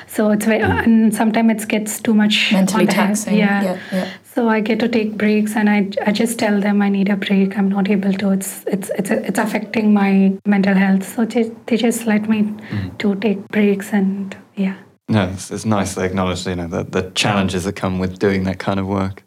so 0.07 0.31
it's 0.31 0.45
very 0.45 0.61
mm. 0.63 0.83
and 0.85 1.13
sometimes 1.13 1.63
it 1.63 1.69
gets 1.69 1.99
too 1.99 2.13
much 2.13 2.53
Mentally 2.53 2.83
on 2.83 2.85
the 2.85 2.93
head. 2.93 3.07
taxing. 3.07 3.37
Yeah. 3.37 3.63
Yeah, 3.63 3.77
yeah. 3.91 4.09
So 4.37 4.47
I 4.47 4.59
get 4.59 4.79
to 4.81 4.87
take 4.87 5.17
breaks, 5.17 5.55
and 5.55 5.67
I, 5.67 5.89
I 6.05 6.11
just 6.11 6.37
tell 6.37 6.61
them 6.61 6.79
I 6.79 6.89
need 6.89 7.09
a 7.09 7.15
break. 7.15 7.57
I'm 7.57 7.69
not 7.69 7.89
able 7.89 8.13
to. 8.13 8.33
It's 8.33 8.63
it's 8.67 8.91
it's 8.95 9.09
it's 9.09 9.39
affecting 9.39 9.95
my 9.95 10.37
mental 10.45 10.75
health. 10.75 11.15
So 11.15 11.25
they, 11.25 11.49
they 11.65 11.75
just 11.75 12.05
let 12.05 12.29
me 12.29 12.43
mm-hmm. 12.43 12.95
to 12.97 13.15
take 13.15 13.47
breaks, 13.47 13.91
and 13.91 14.37
yeah. 14.55 14.75
No, 15.09 15.29
it's, 15.29 15.49
it's 15.49 15.65
nice 15.65 15.95
they 15.95 16.05
acknowledge, 16.05 16.45
you 16.45 16.55
know, 16.55 16.67
the, 16.67 16.83
the 16.83 17.09
challenges 17.15 17.63
that 17.63 17.73
come 17.73 17.97
with 17.97 18.19
doing 18.19 18.43
that 18.43 18.59
kind 18.59 18.79
of 18.79 18.85
work. 18.85 19.23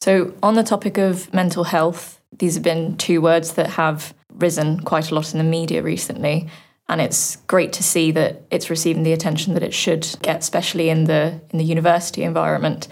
So, 0.00 0.32
on 0.40 0.54
the 0.54 0.62
topic 0.62 0.98
of 0.98 1.34
mental 1.34 1.64
health, 1.64 2.20
these 2.38 2.54
have 2.54 2.62
been 2.62 2.96
two 2.96 3.20
words 3.20 3.54
that 3.54 3.70
have 3.70 4.14
risen 4.34 4.78
quite 4.84 5.10
a 5.10 5.16
lot 5.16 5.32
in 5.32 5.38
the 5.38 5.50
media 5.58 5.82
recently. 5.82 6.48
And 6.88 7.00
it's 7.00 7.34
great 7.48 7.72
to 7.72 7.82
see 7.82 8.12
that 8.12 8.42
it's 8.52 8.70
receiving 8.70 9.02
the 9.02 9.12
attention 9.12 9.54
that 9.54 9.64
it 9.64 9.74
should 9.74 10.06
get, 10.22 10.38
especially 10.38 10.90
in 10.90 11.06
the 11.06 11.40
in 11.50 11.58
the 11.58 11.64
university 11.64 12.22
environment. 12.22 12.86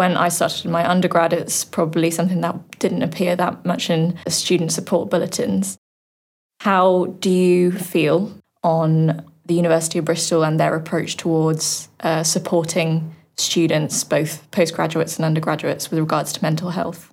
When 0.00 0.16
I 0.16 0.30
started 0.30 0.64
my 0.70 0.90
undergrad, 0.90 1.34
it's 1.34 1.62
probably 1.62 2.10
something 2.10 2.40
that 2.40 2.56
didn't 2.78 3.02
appear 3.02 3.36
that 3.36 3.66
much 3.66 3.90
in 3.90 4.18
the 4.24 4.30
student 4.30 4.72
support 4.72 5.10
bulletins. 5.10 5.76
How 6.60 7.14
do 7.20 7.28
you 7.28 7.70
feel 7.70 8.32
on 8.64 9.22
the 9.44 9.52
University 9.52 9.98
of 9.98 10.06
Bristol 10.06 10.42
and 10.42 10.58
their 10.58 10.74
approach 10.74 11.18
towards 11.18 11.90
uh, 12.00 12.22
supporting 12.22 13.14
students, 13.36 14.02
both 14.02 14.50
postgraduates 14.52 15.18
and 15.18 15.26
undergraduates, 15.26 15.90
with 15.90 16.00
regards 16.00 16.32
to 16.32 16.42
mental 16.42 16.70
health? 16.70 17.12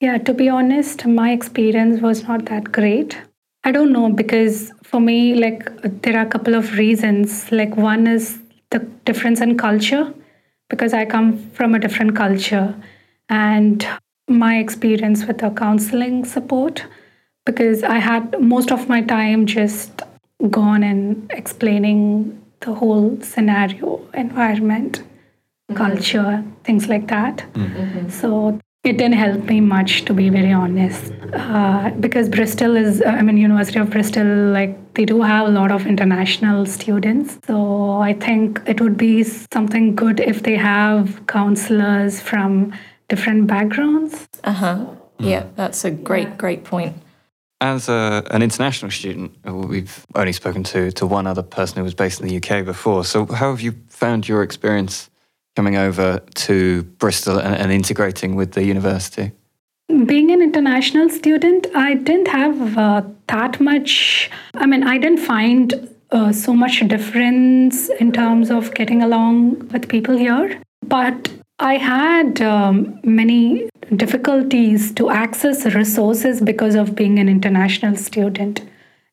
Yeah, 0.00 0.16
to 0.16 0.32
be 0.32 0.48
honest, 0.48 1.04
my 1.04 1.30
experience 1.30 2.00
was 2.00 2.22
not 2.22 2.46
that 2.46 2.72
great. 2.72 3.18
I 3.64 3.70
don't 3.70 3.92
know 3.92 4.08
because 4.08 4.72
for 4.82 4.98
me, 4.98 5.34
like, 5.34 5.60
there 6.00 6.16
are 6.16 6.24
a 6.24 6.30
couple 6.30 6.54
of 6.54 6.78
reasons. 6.78 7.52
Like, 7.52 7.76
one 7.76 8.06
is 8.06 8.38
the 8.70 8.78
difference 9.04 9.42
in 9.42 9.58
culture 9.58 10.14
because 10.68 10.92
I 10.92 11.04
come 11.04 11.50
from 11.50 11.74
a 11.74 11.78
different 11.78 12.16
culture, 12.16 12.74
and 13.28 13.86
my 14.28 14.58
experience 14.58 15.26
with 15.26 15.38
the 15.38 15.50
counseling 15.50 16.24
support 16.24 16.84
because 17.44 17.82
I 17.82 17.98
had 17.98 18.40
most 18.40 18.72
of 18.72 18.88
my 18.88 19.02
time 19.02 19.44
just 19.44 20.02
gone 20.50 20.82
and 20.82 21.30
explaining 21.30 22.40
the 22.60 22.74
whole 22.74 23.20
scenario, 23.20 24.00
environment, 24.14 25.02
culture, 25.74 26.42
things 26.64 26.88
like 26.88 27.08
that. 27.08 27.44
So 28.10 28.58
it 28.82 28.96
didn't 28.98 29.14
help 29.14 29.44
me 29.44 29.60
much, 29.60 30.04
to 30.06 30.14
be 30.14 30.28
very 30.30 30.52
honest, 30.52 31.12
uh, 31.34 31.90
because 32.00 32.28
Bristol 32.28 32.76
is, 32.76 33.02
I 33.02 33.20
mean, 33.22 33.36
University 33.36 33.78
of 33.78 33.90
Bristol, 33.90 34.26
like 34.52 34.78
they 34.94 35.04
do 35.04 35.22
have 35.22 35.46
a 35.46 35.50
lot 35.50 35.70
of 35.70 35.86
international 35.86 36.66
students. 36.66 37.38
So 37.46 38.00
I 38.00 38.12
think 38.14 38.62
it 38.66 38.80
would 38.80 38.96
be 38.96 39.22
something 39.24 39.94
good 39.94 40.20
if 40.20 40.42
they 40.42 40.56
have 40.56 41.26
counselors 41.26 42.20
from 42.20 42.72
different 43.08 43.46
backgrounds. 43.46 44.28
Uh 44.44 44.52
huh. 44.52 44.86
Yeah, 45.18 45.46
that's 45.56 45.84
a 45.84 45.90
great, 45.90 46.36
great 46.38 46.64
point. 46.64 46.96
As 47.60 47.88
a, 47.88 48.26
an 48.30 48.42
international 48.42 48.90
student, 48.90 49.32
uh, 49.46 49.54
we've 49.54 50.04
only 50.14 50.32
spoken 50.32 50.64
to, 50.64 50.90
to 50.92 51.06
one 51.06 51.26
other 51.26 51.42
person 51.42 51.78
who 51.78 51.84
was 51.84 51.94
based 51.94 52.20
in 52.20 52.28
the 52.28 52.36
UK 52.36 52.64
before. 52.64 53.04
So, 53.04 53.26
how 53.26 53.50
have 53.50 53.60
you 53.60 53.74
found 53.88 54.28
your 54.28 54.42
experience 54.42 55.08
coming 55.56 55.76
over 55.76 56.20
to 56.34 56.82
Bristol 56.98 57.38
and, 57.38 57.54
and 57.54 57.72
integrating 57.72 58.34
with 58.34 58.52
the 58.52 58.64
university? 58.64 59.32
Being 59.88 60.30
an 60.30 60.40
international 60.40 61.10
student, 61.10 61.66
I 61.74 61.92
didn't 61.94 62.28
have 62.28 62.78
uh, 62.78 63.02
that 63.28 63.60
much. 63.60 64.30
I 64.54 64.64
mean, 64.64 64.82
I 64.82 64.96
didn't 64.96 65.18
find 65.18 65.88
uh, 66.10 66.32
so 66.32 66.54
much 66.54 66.80
difference 66.88 67.90
in 68.00 68.10
terms 68.10 68.50
of 68.50 68.72
getting 68.74 69.02
along 69.02 69.68
with 69.68 69.88
people 69.88 70.16
here. 70.16 70.58
But 70.86 71.30
I 71.58 71.76
had 71.76 72.40
um, 72.40 72.98
many 73.04 73.68
difficulties 73.94 74.90
to 74.94 75.10
access 75.10 75.66
resources 75.74 76.40
because 76.40 76.76
of 76.76 76.94
being 76.94 77.18
an 77.18 77.28
international 77.28 77.94
student, 77.96 78.62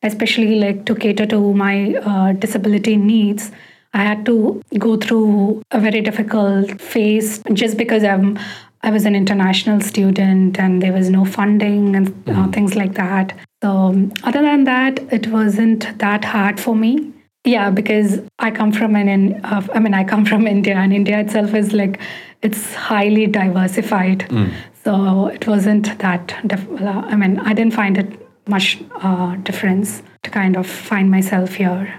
especially 0.02 0.58
like 0.58 0.86
to 0.86 0.94
cater 0.94 1.26
to 1.26 1.52
my 1.52 1.96
uh, 1.96 2.32
disability 2.32 2.96
needs. 2.96 3.52
I 3.92 4.04
had 4.04 4.24
to 4.24 4.62
go 4.78 4.96
through 4.96 5.62
a 5.70 5.78
very 5.78 6.00
difficult 6.00 6.80
phase 6.80 7.42
just 7.52 7.76
because 7.76 8.04
I'm 8.04 8.38
I 8.82 8.90
was 8.90 9.04
an 9.06 9.14
international 9.14 9.80
student 9.80 10.58
and 10.58 10.82
there 10.82 10.92
was 10.92 11.08
no 11.08 11.24
funding 11.24 11.94
and 11.94 12.28
uh, 12.28 12.48
things 12.48 12.74
like 12.74 12.94
that. 12.94 13.32
So 13.62 13.70
um, 13.70 14.12
other 14.24 14.42
than 14.42 14.64
that, 14.64 14.98
it 15.12 15.28
wasn't 15.28 15.98
that 15.98 16.24
hard 16.24 16.58
for 16.58 16.74
me. 16.74 17.12
Yeah, 17.44 17.70
because 17.70 18.20
I 18.38 18.50
come 18.50 18.72
from 18.72 18.96
an, 18.96 19.08
in- 19.08 19.44
uh, 19.44 19.66
I 19.74 19.78
mean, 19.78 19.94
I 19.94 20.04
come 20.04 20.24
from 20.24 20.46
India, 20.56 20.74
and 20.76 20.92
India 20.92 21.18
itself 21.20 21.54
is 21.54 21.72
like, 21.72 22.00
it's 22.42 22.74
highly 22.74 23.26
diversified. 23.26 24.26
So 24.84 25.26
it 25.28 25.46
wasn't 25.46 25.96
that. 26.00 26.34
Dif- 26.46 26.80
uh, 26.80 27.02
I 27.06 27.14
mean, 27.16 27.38
I 27.38 27.52
didn't 27.54 27.74
find 27.74 27.98
it 27.98 28.18
much 28.48 28.82
uh, 28.96 29.36
difference 29.36 30.02
to 30.24 30.30
kind 30.30 30.56
of 30.56 30.66
find 30.66 31.10
myself 31.10 31.54
here. 31.54 31.94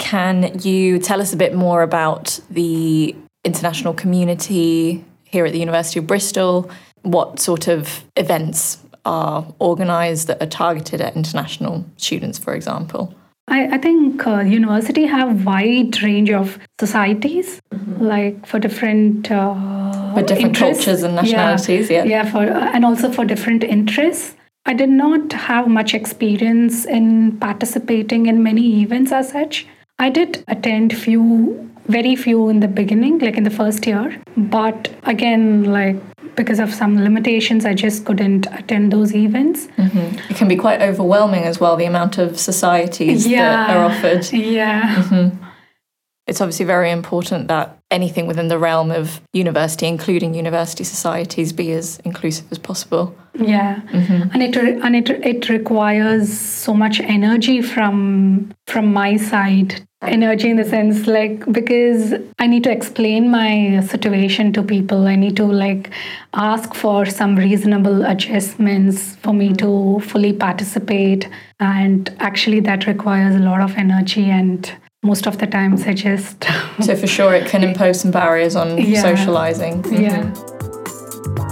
Can 0.00 0.58
you 0.60 0.98
tell 0.98 1.20
us 1.20 1.32
a 1.32 1.36
bit 1.36 1.54
more 1.54 1.82
about 1.82 2.40
the 2.50 3.14
international 3.44 3.94
community 3.94 5.04
here 5.30 5.44
at 5.46 5.52
the 5.52 5.58
University 5.58 5.98
of 6.00 6.06
Bristol? 6.06 6.70
What 7.02 7.40
sort 7.40 7.68
of 7.68 8.04
events 8.16 8.78
are 9.06 9.46
organised 9.60 10.26
that 10.26 10.42
are 10.42 10.46
targeted 10.46 11.00
at 11.00 11.16
international 11.16 11.84
students, 11.96 12.38
for 12.38 12.54
example? 12.54 13.14
I, 13.48 13.66
I 13.76 13.78
think 13.78 14.26
uh, 14.26 14.40
university 14.40 15.06
have 15.06 15.44
wide 15.44 16.02
range 16.02 16.30
of 16.30 16.58
societies, 16.78 17.60
like 17.98 18.46
for 18.46 18.58
different 18.58 19.30
uh, 19.30 20.14
For 20.14 20.22
different 20.22 20.56
interests. 20.56 20.84
cultures 20.84 21.02
and 21.02 21.16
nationalities, 21.16 21.90
yeah. 21.90 22.04
yeah, 22.04 22.30
for 22.30 22.42
and 22.42 22.84
also 22.84 23.10
for 23.10 23.24
different 23.24 23.64
interests. 23.64 24.36
I 24.66 24.74
did 24.74 24.90
not 24.90 25.32
have 25.32 25.68
much 25.68 25.94
experience 25.94 26.84
in 26.84 27.38
participating 27.38 28.26
in 28.26 28.42
many 28.42 28.82
events 28.82 29.10
as 29.10 29.30
such. 29.30 29.66
I 30.00 30.08
did 30.08 30.42
attend 30.48 30.96
few, 30.96 31.70
very 31.88 32.16
few 32.16 32.48
in 32.48 32.60
the 32.60 32.68
beginning, 32.68 33.18
like 33.18 33.36
in 33.36 33.44
the 33.44 33.50
first 33.50 33.86
year. 33.86 34.18
But 34.34 34.88
again, 35.04 35.64
like 35.64 35.96
because 36.36 36.58
of 36.58 36.72
some 36.72 37.04
limitations, 37.04 37.66
I 37.66 37.74
just 37.74 38.06
couldn't 38.06 38.46
attend 38.46 38.94
those 38.94 39.14
events. 39.14 39.66
Mm-hmm. 39.76 40.30
It 40.30 40.36
can 40.36 40.48
be 40.48 40.56
quite 40.56 40.80
overwhelming 40.80 41.44
as 41.44 41.60
well, 41.60 41.76
the 41.76 41.84
amount 41.84 42.16
of 42.16 42.40
societies 42.40 43.24
that 43.24 43.70
are 43.76 43.84
offered. 43.84 44.32
Yeah. 44.32 44.94
Mm-hmm. 44.96 45.44
It's 46.26 46.40
obviously 46.40 46.64
very 46.64 46.90
important 46.90 47.48
that 47.48 47.79
anything 47.90 48.26
within 48.26 48.48
the 48.48 48.58
realm 48.58 48.90
of 48.90 49.20
university, 49.32 49.86
including 49.86 50.34
university 50.34 50.84
societies, 50.84 51.52
be 51.52 51.72
as 51.72 52.00
inclusive 52.04 52.46
as 52.50 52.58
possible. 52.58 53.14
Yeah, 53.34 53.80
mm-hmm. 53.92 54.30
and 54.32 54.42
it 54.42 54.56
re- 54.56 54.80
and 54.80 54.96
it 54.96 55.10
it 55.10 55.48
requires 55.48 56.36
so 56.38 56.74
much 56.74 57.00
energy 57.00 57.62
from 57.62 58.52
from 58.66 58.92
my 58.92 59.16
side. 59.16 59.86
Energy 60.02 60.48
in 60.48 60.56
the 60.56 60.64
sense 60.64 61.06
like 61.06 61.44
because 61.52 62.14
I 62.38 62.46
need 62.46 62.64
to 62.64 62.70
explain 62.70 63.30
my 63.30 63.80
situation 63.80 64.50
to 64.54 64.62
people. 64.62 65.06
I 65.06 65.14
need 65.14 65.36
to 65.36 65.44
like 65.44 65.90
ask 66.32 66.74
for 66.74 67.04
some 67.04 67.36
reasonable 67.36 68.06
adjustments 68.06 69.16
for 69.16 69.34
me 69.34 69.52
to 69.56 70.00
fully 70.00 70.32
participate, 70.32 71.28
and 71.60 72.10
actually 72.18 72.60
that 72.60 72.86
requires 72.86 73.36
a 73.36 73.40
lot 73.40 73.60
of 73.60 73.76
energy. 73.76 74.24
And 74.24 74.72
most 75.02 75.26
of 75.26 75.38
the 75.38 75.46
times, 75.46 75.86
I 75.86 75.94
just 75.94 76.44
So 76.82 76.94
for 76.96 77.06
sure, 77.06 77.34
it 77.34 77.48
can 77.48 77.64
impose 77.64 78.00
some 78.00 78.10
barriers 78.10 78.54
on 78.56 78.78
Yeah. 78.78 79.02
socializing. 79.02 79.84
yeah. 79.90 80.24
Mm-hmm. 80.24 81.50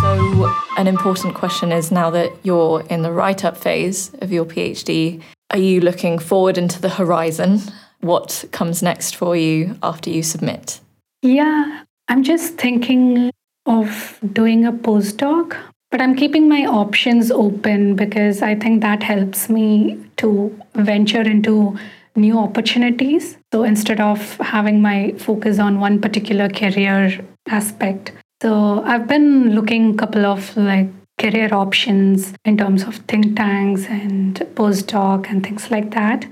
So, 0.00 0.54
an 0.76 0.86
important 0.86 1.34
question 1.34 1.72
is 1.72 1.90
now 1.90 2.10
that 2.10 2.32
you're 2.42 2.82
in 2.88 3.02
the 3.02 3.12
write 3.12 3.44
up 3.44 3.56
phase 3.56 4.12
of 4.22 4.32
your 4.32 4.44
PhD, 4.44 5.20
are 5.50 5.58
you 5.58 5.80
looking 5.80 6.18
forward 6.18 6.56
into 6.56 6.80
the 6.80 6.88
horizon? 6.88 7.60
What 8.00 8.44
comes 8.52 8.82
next 8.82 9.16
for 9.16 9.36
you 9.36 9.76
after 9.82 10.10
you 10.10 10.22
submit? 10.22 10.80
Yeah, 11.22 11.82
I'm 12.08 12.22
just 12.22 12.54
thinking 12.54 13.30
of 13.66 14.18
doing 14.32 14.64
a 14.64 14.72
postdoc, 14.72 15.56
but 15.90 16.00
I'm 16.00 16.14
keeping 16.14 16.48
my 16.48 16.66
options 16.66 17.30
open 17.30 17.96
because 17.96 18.42
I 18.42 18.54
think 18.54 18.80
that 18.82 19.02
helps 19.02 19.48
me 19.48 19.98
to 20.18 20.56
venture 20.74 21.22
into 21.22 21.78
new 22.16 22.38
opportunities. 22.38 23.36
So 23.52 23.64
instead 23.64 24.00
of 24.00 24.36
having 24.36 24.80
my 24.82 25.12
focus 25.18 25.58
on 25.58 25.80
one 25.80 26.00
particular 26.00 26.48
career 26.48 27.24
aspect. 27.48 28.12
So 28.42 28.82
I've 28.84 29.06
been 29.06 29.54
looking 29.54 29.96
couple 29.96 30.24
of 30.24 30.56
like 30.56 30.88
career 31.18 31.52
options 31.52 32.32
in 32.44 32.56
terms 32.56 32.84
of 32.84 32.96
think 33.08 33.36
tanks 33.36 33.84
and 33.86 34.36
postdoc 34.54 35.28
and 35.28 35.44
things 35.44 35.70
like 35.70 35.90
that. 35.92 36.26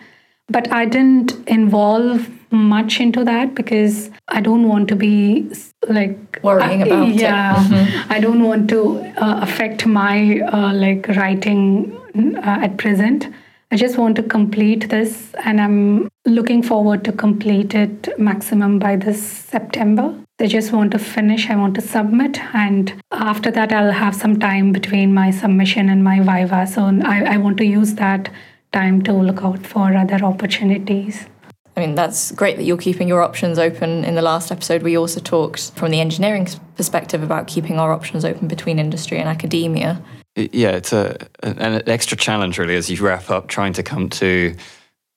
But 0.49 0.73
I 0.73 0.87
didn't 0.87 1.47
involve 1.47 2.29
much 2.51 3.01
into 3.01 3.25
that 3.25 3.55
because 3.55 4.11
I 4.29 4.41
don't 4.41 4.69
want 4.69 4.89
to 4.89 4.97
be 4.97 5.51
like 5.89 6.41
worrying 6.43 6.83
about 6.83 7.09
yeah, 7.09 7.13
it. 7.13 7.21
Yeah, 7.21 7.55
mm-hmm. 7.57 8.13
I 8.13 8.21
don't 8.21 8.43
want 8.43 8.71
to 8.71 9.01
uh, 9.23 9.41
affect 9.43 9.87
my 9.87 10.41
uh, 10.41 10.73
like 10.73 11.09
writing 11.09 11.97
uh, 12.37 12.65
at 12.65 12.79
present. 12.79 13.29
I 13.71 13.77
just 13.77 13.99
want 13.99 14.17
to 14.17 14.23
complete 14.23 14.89
this, 14.89 15.35
and 15.45 15.61
I'm 15.61 16.09
looking 16.25 16.63
forward 16.63 17.05
to 17.05 17.13
complete 17.13 17.75
it 17.75 18.19
maximum 18.19 18.79
by 18.79 18.97
this 18.97 19.23
September. 19.23 20.15
I 20.41 20.47
just 20.47 20.73
want 20.73 20.93
to 20.93 20.99
finish, 20.99 21.51
I 21.51 21.57
want 21.57 21.75
to 21.75 21.83
submit, 21.83 22.41
and 22.55 22.95
after 23.13 23.51
that, 23.51 23.71
I'll 23.73 23.93
have 23.93 24.15
some 24.15 24.39
time 24.39 24.73
between 24.73 25.13
my 25.13 25.31
submission 25.31 25.91
and 25.91 26.03
my 26.03 26.21
Viva. 26.21 26.67
So 26.67 26.85
I, 27.05 27.35
I 27.35 27.37
want 27.37 27.59
to 27.59 27.67
use 27.67 27.95
that 27.97 28.31
time 28.73 29.03
to 29.03 29.13
look 29.13 29.43
out 29.43 29.67
for 29.67 29.95
other 29.95 30.25
opportunities. 30.25 31.27
I 31.77 31.81
mean, 31.81 31.95
that's 31.95 32.33
great 32.33 32.57
that 32.57 32.65
you're 32.65 32.77
keeping 32.77 33.07
your 33.07 33.23
options 33.23 33.59
open. 33.59 34.05
In 34.05 34.17
the 34.17 34.23
last 34.23 34.51
episode, 34.51 34.83
we 34.83 34.97
also 34.97 35.21
talked 35.21 35.71
from 35.73 35.91
the 35.93 36.01
engineering 36.01 36.49
perspective 36.77 37.23
about 37.23 37.47
keeping 37.47 37.79
our 37.79 37.93
options 37.93 38.25
open 38.25 38.49
between 38.49 38.79
industry 38.79 39.19
and 39.19 39.29
academia 39.29 40.03
yeah, 40.39 40.71
it's 40.71 40.93
a 40.93 41.17
an 41.43 41.83
extra 41.89 42.17
challenge 42.17 42.59
really 42.59 42.77
as 42.77 42.89
you 42.89 43.05
wrap 43.05 43.31
up 43.31 43.49
trying 43.49 43.73
to 43.75 43.83
come 43.83 44.09
to 44.11 44.55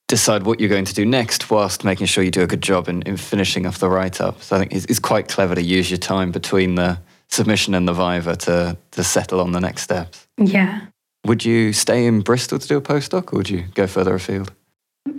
decide 0.08 0.43
what 0.43 0.60
you're 0.60 0.70
going 0.70 0.86
to 0.86 0.93
do 0.93 1.05
next 1.05 1.50
whilst 1.50 1.86
making 1.86 2.05
sure 2.05 2.24
you 2.24 2.31
do 2.31 2.41
a 2.41 2.48
good 2.48 2.62
job 2.62 2.89
in, 2.89 3.01
in 3.03 3.15
finishing 3.15 3.65
off 3.65 3.79
the 3.79 3.89
write 3.89 4.20
up. 4.20 4.41
So 4.41 4.58
I 4.58 4.60
think 4.60 4.74
it's, 4.74 4.86
it's, 4.86 5.00
quite 5.00 5.29
clever 5.29 5.55
to 5.55 5.62
use 5.62 5.89
your 5.89 6.00
time 6.00 6.31
between 6.31 6.75
the 6.75 7.00
submission 7.29 7.74
and 7.75 7.88
the 7.88 7.93
Viva 7.93 8.36
to 8.36 8.77
to 8.91 9.03
settle 9.03 9.39
on 9.39 9.51
the 9.51 9.62
next 9.62 9.84
steps. 9.84 10.27
Yeah. 10.38 10.88
Would 11.25 11.46
you 11.46 11.74
stay 11.74 12.06
in 12.06 12.22
Bristol 12.22 12.60
to 12.60 12.68
do 12.68 12.78
a 12.78 12.82
postdoc 12.82 13.32
or 13.32 13.38
would 13.38 13.50
you 13.50 13.66
go 13.75 13.88
further 13.88 14.16
afield? 14.16 14.51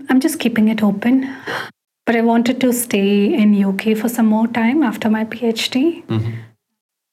I'm 0.08 0.20
just 0.20 0.40
keeping 0.40 0.68
it 0.68 0.82
open. 0.82 1.32
But 2.04 2.16
I 2.16 2.22
wanted 2.22 2.60
to 2.60 2.72
stay 2.72 3.32
in 3.32 3.64
UK 3.64 3.96
for 3.96 4.08
some 4.08 4.26
more 4.26 4.48
time 4.48 4.82
after 4.82 5.08
my 5.08 5.24
PhD 5.24 6.04
mm-hmm. 6.06 6.32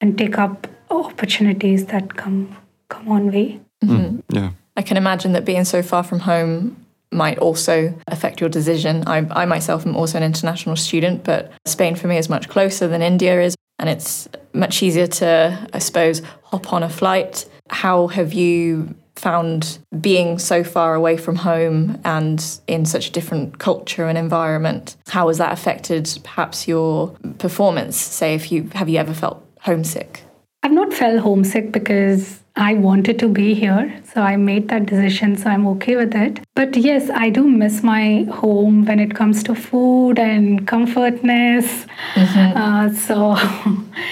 and 0.01 0.17
take 0.17 0.39
up 0.39 0.67
opportunities 0.89 1.86
that 1.88 2.15
come 2.15 2.58
come 2.89 3.08
on 3.08 3.31
way. 3.31 3.60
Mm-hmm. 3.84 4.19
Yeah. 4.36 4.51
I 4.75 4.81
can 4.81 4.98
imagine 4.98 5.34
that 5.34 5.46
being 5.46 5.63
so 5.63 5.84
far 5.84 6.03
from 6.03 6.19
home 6.19 6.75
might 7.12 7.38
also 7.38 7.93
affect 8.08 8.39
your 8.39 8.50
decision. 8.50 9.03
I, 9.08 9.27
I 9.31 9.46
myself 9.46 9.86
am 9.86 9.96
also 9.96 10.17
an 10.17 10.24
international 10.24 10.75
student, 10.75 11.24
but 11.24 11.51
Spain 11.65 11.96
for 11.96 12.08
me 12.08 12.17
is 12.17 12.29
much 12.29 12.50
closer 12.50 12.88
than 12.88 13.01
India 13.01 13.41
is, 13.41 13.55
and 13.77 13.89
it's 13.89 14.27
much 14.53 14.81
easier 14.84 15.08
to, 15.08 15.67
I 15.74 15.79
suppose, 15.79 16.22
hop 16.43 16.72
on 16.74 16.84
a 16.84 16.89
flight. 16.89 17.46
How 17.69 18.07
have 18.07 18.33
you 18.33 18.95
found 19.15 19.79
being 19.99 20.39
so 20.39 20.63
far 20.63 20.95
away 20.95 21.17
from 21.17 21.35
home 21.35 21.99
and 22.05 22.43
in 22.67 22.85
such 22.85 23.09
a 23.09 23.11
different 23.11 23.59
culture 23.59 24.07
and 24.07 24.17
environment? 24.17 24.95
How 25.08 25.27
has 25.27 25.38
that 25.38 25.51
affected 25.51 26.10
perhaps 26.23 26.67
your 26.67 27.10
performance? 27.38 27.97
Say, 27.97 28.34
if 28.34 28.51
you 28.51 28.69
have 28.73 28.89
you 28.89 28.97
ever 28.97 29.13
felt 29.13 29.45
homesick? 29.62 30.23
I've 30.62 30.74
not 30.74 30.93
felt 30.93 31.22
homesick 31.22 31.72
because 31.72 32.39
I 32.60 32.74
wanted 32.74 33.17
to 33.19 33.30
be 33.30 33.54
here. 33.54 34.02
So 34.13 34.22
I 34.22 34.36
made 34.36 34.67
that 34.67 34.86
decision. 34.86 35.38
So 35.38 35.50
I'm 35.50 35.65
okay 35.67 35.95
with 35.95 36.13
it. 36.13 36.41
But 36.56 36.76
yes, 36.76 37.10
I 37.10 37.30
do 37.30 37.48
miss 37.48 37.82
my 37.84 38.24
home 38.24 38.84
when 38.84 39.00
it 39.00 39.15
comes 39.15 39.41
to 39.43 39.56
food 39.56 40.19
and 40.19 40.67
comfortness. 40.67 41.86
Mm-hmm. 42.15 42.58
Uh, 42.58 42.93
so, 42.93 43.38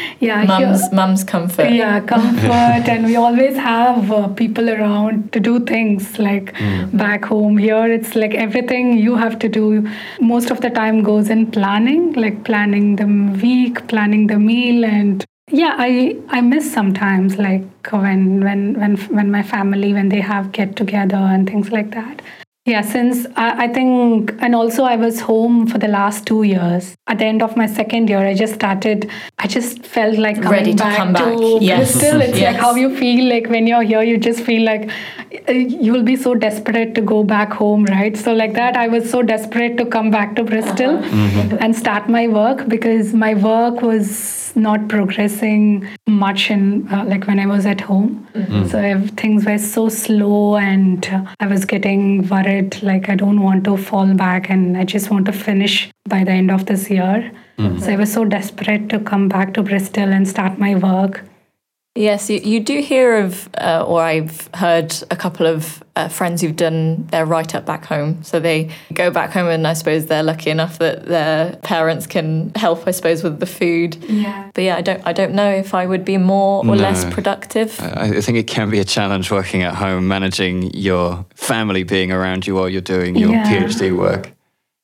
yeah. 0.22 0.46
Mum's, 0.46 0.82
here, 0.82 0.90
mum's 0.94 1.24
comfort. 1.26 1.72
Yeah, 1.72 2.00
comfort. 2.14 2.88
and 2.88 3.06
we 3.06 3.18
always 3.18 3.58
have 3.58 4.10
uh, 4.10 4.30
people 4.30 4.70
around 4.70 5.34
to 5.34 5.42
do 5.42 5.60
things 5.60 6.18
like 6.18 6.54
mm. 6.54 6.98
back 6.98 7.26
home. 7.26 7.58
Here, 7.58 7.92
it's 7.92 8.16
like 8.16 8.34
everything 8.34 8.98
you 8.98 9.16
have 9.16 9.38
to 9.40 9.50
do 9.50 9.86
most 10.22 10.52
of 10.52 10.62
the 10.62 10.70
time 10.70 11.04
goes 11.04 11.30
in 11.30 11.52
planning, 11.52 12.14
like 12.14 12.46
planning 12.46 12.96
the 12.96 13.08
week, 13.42 13.86
planning 13.90 14.28
the 14.28 14.40
meal, 14.40 14.86
and 14.86 15.26
yeah 15.50 15.76
i 15.80 16.14
i 16.28 16.42
miss 16.42 16.70
sometimes 16.74 17.38
like 17.38 17.64
when 17.92 18.44
when 18.44 18.78
when 18.80 18.98
when 18.98 19.32
my 19.32 19.42
family 19.42 19.94
when 19.94 20.10
they 20.10 20.20
have 20.20 20.52
get 20.52 20.76
together 20.76 21.16
and 21.16 21.48
things 21.50 21.72
like 21.72 21.92
that 21.92 22.22
yeah 22.68 22.82
since 22.82 23.26
I, 23.36 23.66
I, 23.66 23.68
think 23.70 24.34
and 24.40 24.54
also 24.54 24.84
i 24.84 24.96
was 24.98 25.22
home 25.22 25.68
for 25.68 25.78
the 25.78 25.88
last 25.88 26.26
two 26.28 26.44
years 26.44 26.96
at 27.08 27.20
the 27.20 27.26
end 27.26 27.42
of 27.42 27.56
my 27.56 27.66
second 27.66 28.10
year 28.10 28.20
i 28.20 28.34
just 28.34 28.56
started 28.56 29.10
i 29.40 29.48
just 29.48 29.86
felt 29.86 30.18
like 30.18 30.36
coming 30.36 30.52
ready 30.52 30.72
to 30.74 30.84
back 30.84 30.98
come 30.98 31.14
back 31.14 31.24
to 31.24 31.58
yes. 31.62 31.94
bristol 31.94 32.22
it's 32.22 32.38
yes. 32.38 32.54
like 32.54 32.62
how 32.62 32.76
you 32.76 32.96
feel 32.98 33.30
like 33.30 33.48
when 33.48 33.68
you're 33.68 33.84
here 33.84 34.04
you 34.04 34.18
just 34.18 34.42
feel 34.42 34.64
like 34.64 34.90
uh, 35.48 35.52
you 35.54 35.94
will 35.94 36.04
be 36.04 36.18
so 36.18 36.36
desperate 36.36 36.94
to 36.94 37.02
go 37.02 37.24
back 37.24 37.54
home 37.54 37.86
right 37.86 38.18
so 38.18 38.34
like 38.34 38.54
that 38.54 38.76
i 38.76 38.88
was 38.88 39.10
so 39.10 39.22
desperate 39.22 39.78
to 39.78 39.86
come 39.86 40.12
back 40.12 40.36
to 40.36 40.44
bristol 40.44 40.98
uh-huh. 40.98 41.16
mm-hmm. 41.16 41.58
and 41.62 41.76
start 41.76 42.10
my 42.10 42.28
work 42.28 42.68
because 42.68 43.14
my 43.14 43.34
work 43.34 43.82
was 43.82 44.38
not 44.58 44.88
progressing 44.88 45.88
much 46.08 46.50
in 46.50 46.88
uh, 46.92 47.06
like 47.06 47.28
when 47.28 47.40
I 47.40 47.46
was 47.46 47.66
at 47.66 47.82
home. 47.82 48.28
Mm-hmm. 48.34 48.68
So 48.68 48.82
if 48.82 49.12
things 49.12 49.46
were 49.46 49.58
so 49.58 49.88
slow 49.90 50.58
and 50.58 51.08
uh, 51.08 51.24
I 51.40 51.48
was 51.48 51.66
getting 51.66 52.28
worried 52.28 52.57
like 52.82 53.10
I 53.10 53.16
don't 53.16 53.42
want 53.42 53.64
to 53.66 53.78
fall 53.78 54.14
back 54.14 54.50
and 54.50 54.78
I 54.78 54.86
just 54.86 55.10
want 55.10 55.26
to 55.26 55.32
finish 55.32 55.90
by 56.08 56.24
the 56.24 56.32
end 56.32 56.52
of 56.52 56.66
this 56.66 56.90
year. 56.90 57.32
Mm-hmm. 57.58 57.80
So 57.80 57.92
I 57.92 57.96
was 57.96 58.14
so 58.14 58.26
desperate 58.26 58.90
to 58.90 59.00
come 59.00 59.28
back 59.28 59.54
to 59.56 59.64
Bristol 59.64 60.14
and 60.14 60.28
start 60.28 60.60
my 60.60 60.76
work. 60.76 61.27
Yes, 61.98 62.30
you, 62.30 62.38
you 62.38 62.60
do 62.60 62.80
hear 62.80 63.18
of, 63.18 63.50
uh, 63.58 63.84
or 63.86 64.04
I've 64.04 64.48
heard 64.54 64.94
a 65.10 65.16
couple 65.16 65.48
of 65.48 65.84
uh, 65.96 66.08
friends 66.10 66.42
who've 66.42 66.56
done 66.56 67.08
their 67.08 67.26
write 67.26 67.56
up 67.56 67.66
back 67.66 67.86
home. 67.86 68.24
So 68.24 68.40
they 68.40 68.70
go 68.94 69.10
back 69.10 69.32
home, 69.32 69.48
and 69.48 69.66
I 69.66 69.74
suppose 69.74 70.06
they're 70.06 70.22
lucky 70.22 70.52
enough 70.52 70.78
that 70.78 71.08
their 71.08 71.56
parents 71.58 72.06
can 72.06 72.52
help, 72.56 72.88
I 72.88 72.92
suppose, 72.92 73.24
with 73.24 73.40
the 73.40 73.48
food. 73.48 73.96
Yeah. 74.04 74.52
But 74.54 74.64
yeah, 74.64 74.76
I 74.76 74.82
don't, 74.82 75.02
I 75.08 75.14
don't 75.14 75.34
know 75.34 75.50
if 75.50 75.74
I 75.74 75.88
would 75.88 76.06
be 76.06 76.18
more 76.18 76.60
or 76.60 76.66
no. 76.66 76.74
less 76.76 77.04
productive. 77.12 77.80
I, 77.82 78.18
I 78.18 78.22
think 78.22 78.38
it 78.38 78.46
can 78.46 78.70
be 78.70 78.78
a 78.78 78.86
challenge 78.86 79.32
working 79.32 79.64
at 79.64 79.74
home, 79.74 80.08
managing 80.08 80.72
your 80.76 81.26
family 81.34 81.82
being 81.82 82.12
around 82.12 82.46
you 82.46 82.54
while 82.54 82.70
you're 82.70 82.80
doing 82.80 83.16
your 83.16 83.32
yeah. 83.32 83.44
PhD 83.52 83.98
work 83.98 84.32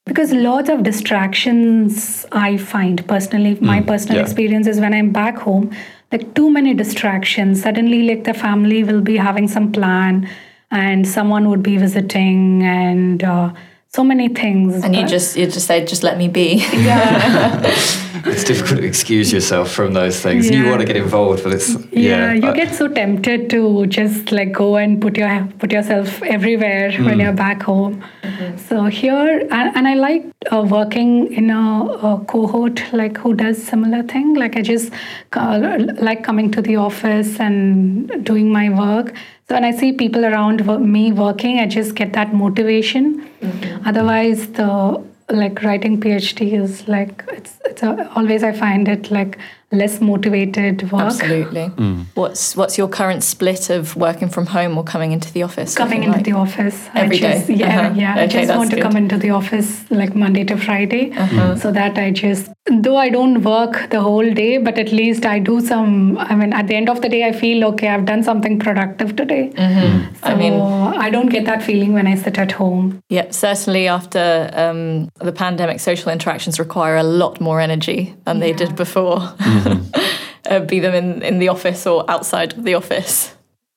because 0.05 0.33
lots 0.33 0.67
of 0.67 0.83
distractions 0.83 2.25
i 2.33 2.57
find 2.57 3.07
personally 3.07 3.57
my 3.61 3.79
mm, 3.79 3.87
personal 3.87 4.17
yeah. 4.17 4.21
experience 4.21 4.67
is 4.67 4.77
when 4.77 4.93
i'm 4.93 5.11
back 5.11 5.37
home 5.37 5.73
like 6.13 6.33
too 6.35 6.49
many 6.49 6.73
distractions. 6.73 7.63
Suddenly 7.63 8.03
like 8.03 8.23
the 8.23 8.33
family 8.33 8.83
will 8.83 9.01
be 9.01 9.17
having 9.17 9.47
some 9.47 9.71
plan 9.71 10.29
and 10.71 11.07
someone 11.07 11.49
would 11.49 11.63
be 11.63 11.75
visiting 11.77 12.63
and 12.63 13.23
uh, 13.23 13.51
so 13.95 14.03
many 14.03 14.27
things. 14.27 14.83
And 14.83 14.95
you 14.95 15.05
just 15.05 15.37
you 15.37 15.45
just 15.45 15.67
say 15.67 15.85
just 15.85 16.03
let 16.03 16.17
me 16.17 16.27
be. 16.27 16.65
Yeah. 16.73 17.99
It's 18.25 18.45
difficult 18.45 18.79
to 18.79 18.85
excuse 18.85 19.33
yourself 19.33 19.69
from 19.69 19.91
those 19.93 20.21
things. 20.21 20.49
Yeah. 20.49 20.63
you 20.63 20.69
want 20.69 20.79
to 20.79 20.87
get 20.87 20.95
involved 20.95 21.43
but 21.43 21.51
it's 21.51 21.75
yeah, 21.91 22.31
yeah 22.31 22.33
you 22.33 22.53
get 22.53 22.73
so 22.73 22.87
tempted 22.87 23.49
to 23.49 23.85
just 23.87 24.31
like 24.31 24.53
go 24.53 24.77
and 24.77 25.01
put 25.01 25.17
your 25.17 25.45
put 25.59 25.73
yourself 25.73 26.23
everywhere 26.23 26.91
mm. 26.91 27.05
when 27.05 27.19
you're 27.19 27.33
back 27.33 27.61
home. 27.63 28.01
Mm-hmm. 28.21 28.57
so 28.57 28.85
here 28.85 29.45
and, 29.51 29.75
and 29.75 29.87
i 29.89 29.95
like 29.95 30.23
uh, 30.53 30.65
working 30.77 31.33
in 31.33 31.49
a, 31.49 31.83
a, 32.11 32.25
cohort 32.25 32.81
like 32.93 33.17
who 33.17 33.33
does 33.33 33.61
similar 33.61 34.03
thing. 34.03 34.35
Like 34.35 34.55
i 34.55 34.61
just 34.61 34.93
uh, 35.33 35.77
like 35.99 36.23
coming 36.23 36.49
to 36.51 36.61
the 36.61 36.77
office 36.77 37.41
and 37.41 38.25
doing 38.25 38.49
my 38.53 38.69
work 38.69 39.13
so 39.53 39.57
when 39.57 39.65
I 39.65 39.77
see 39.77 39.93
people 39.93 40.25
around 40.25 40.65
me 40.81 41.11
working, 41.11 41.59
I 41.59 41.67
just 41.67 41.93
get 41.93 42.13
that 42.13 42.33
motivation. 42.33 43.21
Mm-hmm. 43.21 43.87
Otherwise, 43.87 44.47
the 44.53 44.99
like 45.29 45.61
writing 45.61 46.01
PhD 46.01 46.53
is 46.59 46.87
like 46.87 47.23
it's 47.27 47.59
it's 47.65 47.83
a, 47.83 48.11
always 48.15 48.43
I 48.43 48.51
find 48.51 48.87
it 48.87 49.11
like 49.11 49.37
less 49.73 49.99
motivated 50.01 50.91
work. 50.91 51.01
Absolutely. 51.03 51.65
What's 52.13 52.55
what's 52.55 52.77
your 52.77 52.87
current 52.87 53.23
split 53.23 53.69
of 53.69 53.95
working 53.95 54.29
from 54.29 54.45
home 54.47 54.77
or 54.77 54.83
coming 54.83 55.11
into 55.11 55.31
the 55.33 55.43
office? 55.43 55.75
Coming 55.75 56.03
into 56.03 56.17
like? 56.17 56.25
the 56.25 56.33
office 56.33 56.89
Every 56.95 57.17
I 57.17 57.19
just, 57.19 57.47
day? 57.47 57.55
Yeah, 57.55 57.79
Uh-huh. 57.79 57.93
yeah. 57.95 58.15
I 58.15 58.27
just 58.27 58.47
that's 58.47 58.57
want 58.57 58.69
to 58.71 58.75
good. 58.77 58.83
come 58.83 58.97
into 58.97 59.17
the 59.17 59.31
office 59.31 59.69
like 59.89 60.15
Monday 60.15 60.43
to 60.45 60.57
Friday, 60.57 61.11
Uh-huh. 61.11 61.55
so 61.55 61.71
that 61.71 61.97
I 61.97 62.11
just, 62.11 62.51
though 62.85 62.97
I 62.97 63.09
don't 63.09 63.41
work 63.43 63.89
the 63.89 64.01
whole 64.01 64.29
day, 64.33 64.57
but 64.57 64.77
at 64.77 64.91
least 64.91 65.25
I 65.25 65.39
do 65.39 65.59
some. 65.61 66.17
I 66.17 66.35
mean, 66.35 66.53
at 66.53 66.67
the 66.67 66.75
end 66.75 66.89
of 66.89 67.01
the 67.01 67.09
day, 67.09 67.23
I 67.27 67.31
feel 67.31 67.65
okay. 67.71 67.87
I've 67.89 68.05
done 68.05 68.23
something 68.23 68.59
productive 68.59 69.15
today. 69.15 69.51
Mm-hmm. 69.55 70.25
I 70.25 70.35
mean- 70.35 70.61
I 71.05 71.09
don't 71.09 71.29
get 71.29 71.45
that 71.45 71.61
feeling 71.63 71.93
when 71.93 72.07
I 72.07 72.15
sit 72.15 72.37
at 72.37 72.51
home. 72.51 73.01
Yeah, 73.09 73.31
certainly 73.31 73.87
after 73.87 74.49
um, 74.53 75.09
the 75.19 75.31
pandemic, 75.31 75.79
social 75.79 76.11
interactions 76.11 76.59
require 76.59 76.95
a 76.97 77.03
lot 77.03 77.41
more 77.41 77.59
energy 77.59 78.15
than 78.25 78.39
they 78.39 78.53
did 78.53 78.75
before, 78.75 79.19
uh, 80.49 80.59
be 80.61 80.79
them 80.79 80.93
in, 80.93 81.21
in 81.21 81.39
the 81.39 81.49
office 81.49 81.85
or 81.87 82.09
outside 82.09 82.53
of 82.57 82.63
the 82.63 82.75
office. 82.75 83.33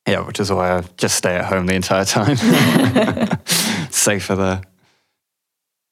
Yeah, 0.07 0.25
which 0.27 0.39
is 0.39 0.53
why 0.53 0.79
I 0.79 0.85
just 0.97 1.17
stay 1.17 1.35
at 1.35 1.47
home 1.47 1.67
the 1.67 1.75
entire 1.75 2.05
time. 2.05 2.37
Safer 3.91 4.37
there. 4.37 4.61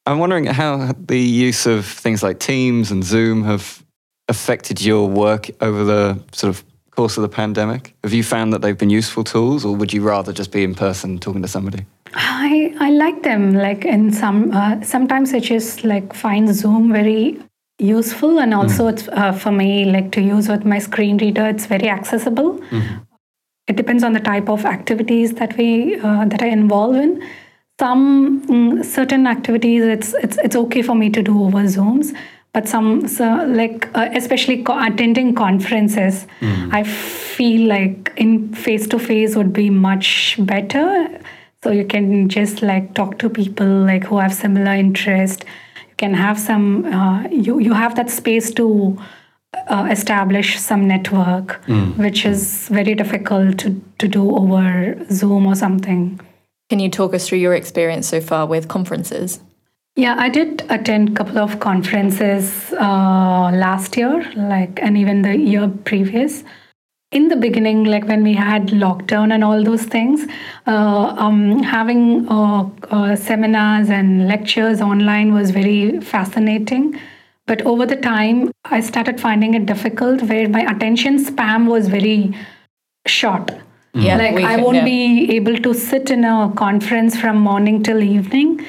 I'm 0.05 0.19
wondering 0.19 0.45
how 0.45 0.93
the 0.97 1.19
use 1.19 1.65
of 1.65 1.85
things 1.85 2.23
like 2.23 2.39
Teams 2.39 2.91
and 2.91 3.03
Zoom 3.03 3.43
have 3.43 3.83
affected 4.29 4.81
your 4.81 5.09
work 5.09 5.49
over 5.61 5.83
the 5.83 6.19
sort 6.31 6.49
of 6.49 6.63
course 6.91 7.17
of 7.17 7.23
the 7.23 7.29
pandemic. 7.29 7.93
Have 8.03 8.13
you 8.13 8.23
found 8.23 8.53
that 8.53 8.61
they've 8.61 8.77
been 8.77 8.89
useful 8.89 9.23
tools, 9.23 9.65
or 9.65 9.75
would 9.75 9.91
you 9.91 10.01
rather 10.01 10.31
just 10.31 10.51
be 10.51 10.63
in 10.63 10.75
person 10.75 11.19
talking 11.19 11.41
to 11.41 11.47
somebody? 11.47 11.85
I 12.13 12.73
I 12.79 12.91
like 12.91 13.23
them. 13.23 13.53
Like 13.53 13.83
in 13.85 14.11
some 14.11 14.51
uh, 14.51 14.81
sometimes 14.81 15.33
I 15.33 15.39
just 15.39 15.83
like 15.83 16.13
find 16.13 16.53
Zoom 16.53 16.93
very 16.93 17.39
useful, 17.79 18.39
and 18.39 18.53
also 18.53 18.87
it's 18.87 19.07
uh, 19.09 19.31
for 19.31 19.51
me 19.51 19.85
like 19.85 20.11
to 20.13 20.21
use 20.21 20.47
with 20.47 20.65
my 20.65 20.79
screen 20.79 21.17
reader. 21.17 21.45
It's 21.47 21.65
very 21.65 21.89
accessible. 21.89 22.61
It 23.67 23.75
depends 23.75 24.03
on 24.03 24.13
the 24.13 24.19
type 24.19 24.47
of 24.49 24.63
activities 24.65 25.33
that 25.35 25.57
we 25.57 25.99
uh, 25.99 26.25
that 26.25 26.41
I 26.41 26.47
involve 26.47 26.95
in. 26.95 27.21
Some 27.79 28.47
mm, 28.47 28.85
certain 28.85 29.27
activities, 29.27 29.83
it's 29.83 30.13
it's 30.15 30.37
it's 30.43 30.55
okay 30.55 30.81
for 30.81 30.95
me 30.95 31.09
to 31.09 31.21
do 31.21 31.43
over 31.43 31.63
Zooms. 31.63 32.15
But 32.53 32.69
some, 32.69 33.05
so 33.05 33.25
like 33.47 33.89
uh, 33.95 34.07
especially 34.13 34.63
co- 34.63 34.81
attending 34.81 35.35
conferences, 35.35 36.25
I 36.71 36.83
feel 36.83 37.67
like 37.67 38.13
in 38.15 38.53
face 38.53 38.87
to 38.87 38.97
face 38.99 39.35
would 39.35 39.51
be 39.51 39.69
much 39.69 40.37
better. 40.39 41.19
So 41.63 41.71
you 41.71 41.83
can 41.83 42.29
just 42.29 42.61
like 42.61 42.93
talk 42.93 43.17
to 43.19 43.29
people 43.29 43.67
like 43.67 44.05
who 44.05 44.19
have 44.19 44.33
similar 44.33 44.71
interest. 44.71 45.43
You 45.95 46.07
can 46.07 46.13
have 46.13 46.37
some. 46.37 46.85
Uh, 46.85 47.27
you 47.29 47.59
you 47.59 47.73
have 47.73 47.95
that 47.95 48.09
space 48.09 48.51
to 48.55 48.97
uh, 49.67 49.87
establish 49.89 50.59
some 50.59 50.87
network, 50.87 51.61
which 51.97 52.25
is 52.25 52.67
very 52.69 52.95
difficult 52.95 53.57
to, 53.59 53.81
to 53.99 54.07
do 54.07 54.35
over 54.35 54.97
Zoom 55.09 55.47
or 55.47 55.55
something. 55.55 56.19
Can 56.69 56.79
you 56.79 56.89
talk 56.89 57.13
us 57.13 57.27
through 57.27 57.37
your 57.39 57.53
experience 57.53 58.07
so 58.07 58.21
far 58.21 58.45
with 58.45 58.67
conferences? 58.67 59.39
Yeah, 59.95 60.15
I 60.17 60.29
did 60.29 60.65
attend 60.69 61.09
a 61.09 61.13
couple 61.13 61.37
of 61.37 61.59
conferences 61.59 62.73
uh, 62.73 63.51
last 63.53 63.95
year, 63.95 64.29
like, 64.35 64.79
and 64.81 64.97
even 64.97 65.21
the 65.21 65.37
year 65.37 65.71
previous. 65.85 66.43
In 67.15 67.29
the 67.29 67.35
beginning, 67.37 67.85
like 67.85 68.07
when 68.09 68.23
we 68.23 68.33
had 68.33 68.67
lockdown 68.67 69.33
and 69.33 69.41
all 69.41 69.63
those 69.63 69.83
things, 69.83 70.27
uh, 70.67 71.15
um, 71.25 71.63
having 71.63 72.27
uh, 72.27 72.69
uh, 72.91 73.15
seminars 73.15 73.89
and 73.89 74.27
lectures 74.27 74.81
online 74.81 75.33
was 75.33 75.51
very 75.51 76.01
fascinating. 76.01 76.99
But 77.47 77.61
over 77.61 77.85
the 77.85 77.95
time, 77.95 78.51
I 78.65 78.81
started 78.81 79.21
finding 79.21 79.53
it 79.53 79.65
difficult 79.65 80.23
where 80.23 80.49
my 80.49 80.69
attention 80.69 81.19
span 81.19 81.67
was 81.67 81.87
very 81.87 82.35
short. 83.07 83.51
Yeah, 83.93 84.17
like 84.17 84.43
I 84.43 84.57
won't 84.57 84.77
yeah. 84.77 84.83
be 84.83 85.35
able 85.37 85.55
to 85.55 85.73
sit 85.73 86.11
in 86.11 86.25
a 86.25 86.51
conference 86.57 87.15
from 87.15 87.37
morning 87.37 87.81
till 87.81 88.03
evening. 88.03 88.65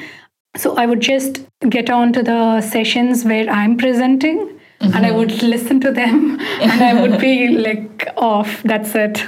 So 0.57 0.77
I 0.77 0.87
would 0.87 1.01
just 1.01 1.45
get 1.69 1.91
on 1.91 2.13
to 2.13 2.23
the 2.23 2.61
sessions 2.61 3.25
where 3.25 3.51
I'm 3.51 3.77
presenting 3.77 4.56
and 4.81 5.07
I 5.07 5.11
would 5.11 5.43
listen 5.43 5.81
to 5.81 5.93
them 5.93 6.39
and 6.41 6.83
I 6.83 7.01
would 7.01 7.21
be 7.21 7.49
like 7.69 8.09
off. 8.17 8.63
That's 8.63 8.95
it. 8.95 9.19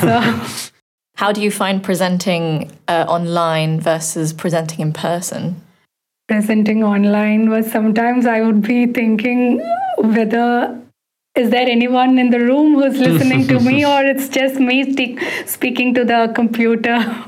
So 0.00 0.20
How 1.16 1.32
do 1.32 1.40
you 1.42 1.50
find 1.50 1.82
presenting 1.82 2.70
uh, 2.86 3.04
online 3.08 3.80
versus 3.80 4.32
presenting 4.32 4.80
in 4.80 4.92
person? 4.92 5.62
presenting 6.28 6.84
online 6.84 7.48
was 7.48 7.70
sometimes 7.72 8.26
I 8.26 8.42
would 8.42 8.60
be 8.62 8.86
thinking 8.86 9.60
whether 9.96 10.78
is 11.34 11.50
there 11.50 11.66
anyone 11.66 12.18
in 12.18 12.30
the 12.30 12.38
room 12.38 12.74
who's 12.74 12.98
listening 13.08 13.48
to 13.48 13.58
me 13.60 13.84
or 13.84 14.04
it's 14.04 14.28
just 14.28 14.60
me 14.60 14.92
stick, 14.92 15.18
speaking 15.46 15.94
to 15.94 16.04
the 16.04 16.30
computer. 16.34 17.24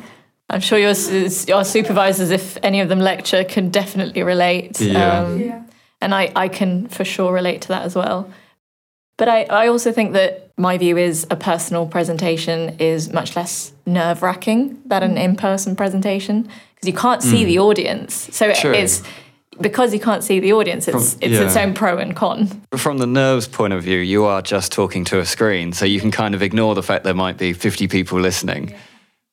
I'm 0.50 0.60
sure 0.60 0.78
your, 0.78 0.94
your 1.46 1.64
supervisors, 1.64 2.30
if 2.30 2.58
any 2.62 2.80
of 2.80 2.88
them 2.88 2.98
lecture, 2.98 3.44
can 3.44 3.70
definitely 3.70 4.22
relate. 4.22 4.80
Yeah. 4.80 5.20
Um, 5.20 5.66
And 6.00 6.14
I, 6.14 6.32
I 6.34 6.48
can 6.48 6.88
for 6.88 7.04
sure 7.04 7.32
relate 7.32 7.62
to 7.62 7.68
that 7.68 7.82
as 7.82 7.94
well. 7.94 8.30
But 9.18 9.28
I, 9.28 9.42
I 9.44 9.68
also 9.68 9.92
think 9.92 10.14
that 10.14 10.50
my 10.56 10.78
view 10.78 10.96
is 10.96 11.26
a 11.30 11.36
personal 11.36 11.86
presentation 11.86 12.76
is 12.78 13.12
much 13.12 13.36
less 13.36 13.72
nerve 13.84 14.22
wracking 14.22 14.80
than 14.86 15.02
an 15.02 15.16
mm. 15.16 15.24
in 15.24 15.36
person 15.36 15.76
presentation 15.76 16.48
because 16.74 16.86
you 16.86 16.94
can't 16.94 17.22
see 17.22 17.42
mm. 17.42 17.46
the 17.46 17.58
audience. 17.58 18.34
So 18.34 18.52
True. 18.52 18.72
it's 18.72 19.02
because 19.60 19.92
you 19.92 20.00
can't 20.00 20.24
see 20.24 20.40
the 20.40 20.54
audience, 20.54 20.88
it's, 20.88 21.14
From- 21.14 21.22
it's 21.22 21.38
its 21.38 21.56
own 21.56 21.74
pro 21.74 21.98
and 21.98 22.16
con. 22.16 22.62
From 22.76 22.98
the 22.98 23.06
nerves 23.06 23.46
point 23.46 23.72
of 23.72 23.82
view, 23.82 23.98
you 23.98 24.24
are 24.24 24.40
just 24.40 24.72
talking 24.72 25.04
to 25.06 25.18
a 25.18 25.26
screen, 25.26 25.72
so 25.72 25.84
you 25.84 26.00
can 26.00 26.10
kind 26.10 26.34
of 26.34 26.42
ignore 26.42 26.74
the 26.74 26.82
fact 26.82 27.04
there 27.04 27.12
might 27.12 27.36
be 27.36 27.52
50 27.52 27.88
people 27.88 28.18
listening. 28.18 28.74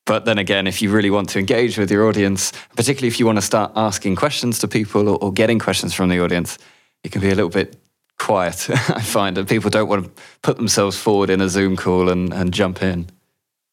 But 0.07 0.23
then 0.23 0.37
again, 0.37 0.67
if 0.67 0.81
you 0.81 0.89
really 0.89 1.09
want 1.09 1.29
to 1.29 1.39
engage 1.39 1.77
with 1.77 1.91
your 1.91 2.07
audience, 2.07 2.53
particularly 2.77 3.09
if 3.09 3.19
you 3.19 3.25
want 3.25 3.37
to 3.37 3.41
start 3.41 3.73
asking 3.75 4.15
questions 4.15 4.57
to 4.59 4.67
people 4.67 5.09
or, 5.09 5.17
or 5.21 5.33
getting 5.33 5.59
questions 5.59 5.93
from 5.93 6.07
the 6.09 6.21
audience, 6.21 6.57
it 7.03 7.11
can 7.11 7.21
be 7.21 7.27
a 7.27 7.35
little 7.35 7.49
bit 7.49 7.75
quiet. 8.17 8.69
I 8.71 9.01
find 9.01 9.35
that 9.35 9.49
people 9.49 9.69
don't 9.69 9.89
want 9.89 10.05
to 10.05 10.23
put 10.41 10.55
themselves 10.55 10.97
forward 10.97 11.29
in 11.29 11.41
a 11.41 11.49
Zoom 11.49 11.75
call 11.75 12.09
and, 12.09 12.33
and 12.33 12.53
jump 12.53 12.81
in. 12.81 13.07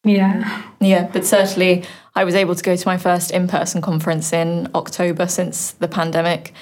Yeah. 0.03 0.63
Yeah, 0.81 1.09
but 1.13 1.25
certainly 1.25 1.85
I 2.17 2.25
was 2.25 2.35
able 2.35 2.57
to 2.57 2.63
go 2.63 2.75
to 2.75 2.89
my 2.89 2.99
first 2.99 3.31
in 3.31 3.47
person 3.47 3.81
conference 3.81 4.33
in 4.33 4.69
October 4.75 5.29
since 5.29 5.71
the 5.71 5.89
pandemic, 5.89 6.53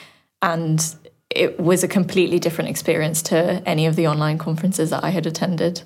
and 0.42 0.94
it 1.30 1.58
was 1.58 1.82
a 1.82 1.88
completely 1.88 2.38
different 2.38 2.68
experience 2.68 3.22
to 3.22 3.62
any 3.66 3.86
of 3.86 3.96
the 3.96 4.06
online 4.06 4.36
conferences 4.36 4.90
that 4.90 5.02
I 5.02 5.10
had 5.10 5.26
attended. 5.26 5.82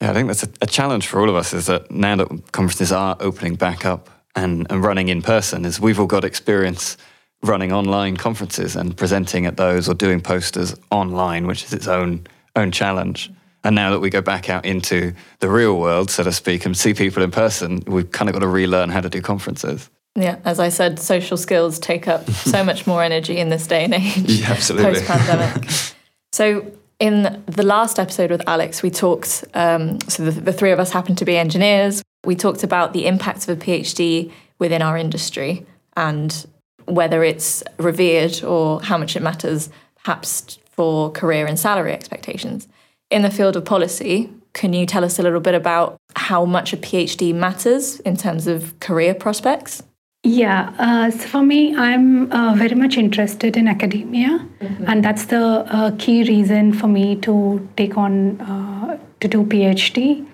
Yeah, 0.00 0.10
I 0.10 0.14
think 0.14 0.28
that's 0.28 0.42
a, 0.42 0.48
a 0.60 0.66
challenge 0.66 1.06
for 1.06 1.20
all 1.20 1.30
of 1.30 1.36
us 1.36 1.52
is 1.52 1.66
that 1.66 1.90
now 1.90 2.16
that 2.16 2.52
conferences 2.52 2.92
are 2.92 3.16
opening 3.20 3.54
back 3.54 3.86
up 3.86 4.10
and, 4.34 4.66
and 4.70 4.84
running 4.84 5.08
in 5.08 5.22
person, 5.22 5.64
is 5.64 5.80
we've 5.80 5.98
all 5.98 6.06
got 6.06 6.24
experience 6.24 6.96
running 7.42 7.72
online 7.72 8.16
conferences 8.16 8.76
and 8.76 8.96
presenting 8.96 9.46
at 9.46 9.56
those 9.56 9.88
or 9.88 9.94
doing 9.94 10.20
posters 10.20 10.74
online, 10.90 11.46
which 11.46 11.64
is 11.64 11.72
its 11.72 11.86
own 11.86 12.26
own 12.54 12.72
challenge. 12.72 13.30
And 13.64 13.74
now 13.74 13.90
that 13.90 14.00
we 14.00 14.10
go 14.10 14.20
back 14.22 14.48
out 14.48 14.64
into 14.64 15.12
the 15.40 15.48
real 15.48 15.78
world, 15.78 16.10
so 16.10 16.22
to 16.22 16.32
speak, 16.32 16.64
and 16.64 16.76
see 16.76 16.94
people 16.94 17.22
in 17.22 17.30
person, 17.30 17.82
we've 17.86 18.10
kind 18.10 18.28
of 18.28 18.32
got 18.34 18.40
to 18.40 18.48
relearn 18.48 18.90
how 18.90 19.00
to 19.00 19.08
do 19.08 19.20
conferences. 19.20 19.90
Yeah, 20.14 20.38
as 20.44 20.60
I 20.60 20.70
said, 20.70 20.98
social 20.98 21.36
skills 21.36 21.78
take 21.78 22.08
up 22.08 22.28
so 22.30 22.64
much 22.70 22.86
more 22.86 23.02
energy 23.02 23.38
in 23.38 23.48
this 23.48 23.66
day 23.66 23.84
and 23.84 23.94
age. 23.94 24.16
Yeah, 24.16 24.52
absolutely. 24.52 24.92
Post 24.92 25.06
pandemic. 25.06 25.70
so, 26.32 26.72
in 26.98 27.42
the 27.46 27.62
last 27.62 27.98
episode 27.98 28.30
with 28.30 28.46
Alex, 28.48 28.82
we 28.82 28.90
talked, 28.90 29.44
um, 29.54 30.00
so 30.08 30.24
the, 30.24 30.40
the 30.40 30.52
three 30.52 30.70
of 30.70 30.80
us 30.80 30.90
happened 30.90 31.18
to 31.18 31.24
be 31.24 31.36
engineers. 31.36 32.02
We 32.24 32.36
talked 32.36 32.62
about 32.62 32.92
the 32.92 33.06
impact 33.06 33.48
of 33.48 33.50
a 33.50 33.60
PhD 33.60 34.32
within 34.58 34.82
our 34.82 34.96
industry 34.96 35.66
and 35.96 36.46
whether 36.86 37.22
it's 37.22 37.62
revered 37.78 38.42
or 38.42 38.80
how 38.82 38.96
much 38.96 39.16
it 39.16 39.22
matters, 39.22 39.68
perhaps 40.02 40.58
for 40.70 41.10
career 41.10 41.46
and 41.46 41.58
salary 41.58 41.92
expectations. 41.92 42.68
In 43.10 43.22
the 43.22 43.30
field 43.30 43.56
of 43.56 43.64
policy, 43.64 44.30
can 44.52 44.72
you 44.72 44.86
tell 44.86 45.04
us 45.04 45.18
a 45.18 45.22
little 45.22 45.40
bit 45.40 45.54
about 45.54 46.00
how 46.14 46.44
much 46.44 46.72
a 46.72 46.76
PhD 46.76 47.34
matters 47.34 48.00
in 48.00 48.16
terms 48.16 48.46
of 48.46 48.78
career 48.80 49.14
prospects? 49.14 49.82
Yeah, 50.26 50.72
uh, 50.80 51.08
so 51.12 51.28
for 51.28 51.42
me, 51.42 51.76
I'm 51.76 52.32
uh, 52.32 52.54
very 52.56 52.74
much 52.74 52.96
interested 52.98 53.56
in 53.56 53.68
academia, 53.68 54.44
and 54.88 55.04
that's 55.04 55.26
the 55.26 55.40
uh, 55.40 55.92
key 55.98 56.24
reason 56.24 56.72
for 56.72 56.88
me 56.88 57.14
to 57.26 57.68
take 57.76 57.96
on 57.96 58.40
uh, 58.40 58.98
to 59.20 59.28
do 59.28 59.44
PhD. 59.44 60.26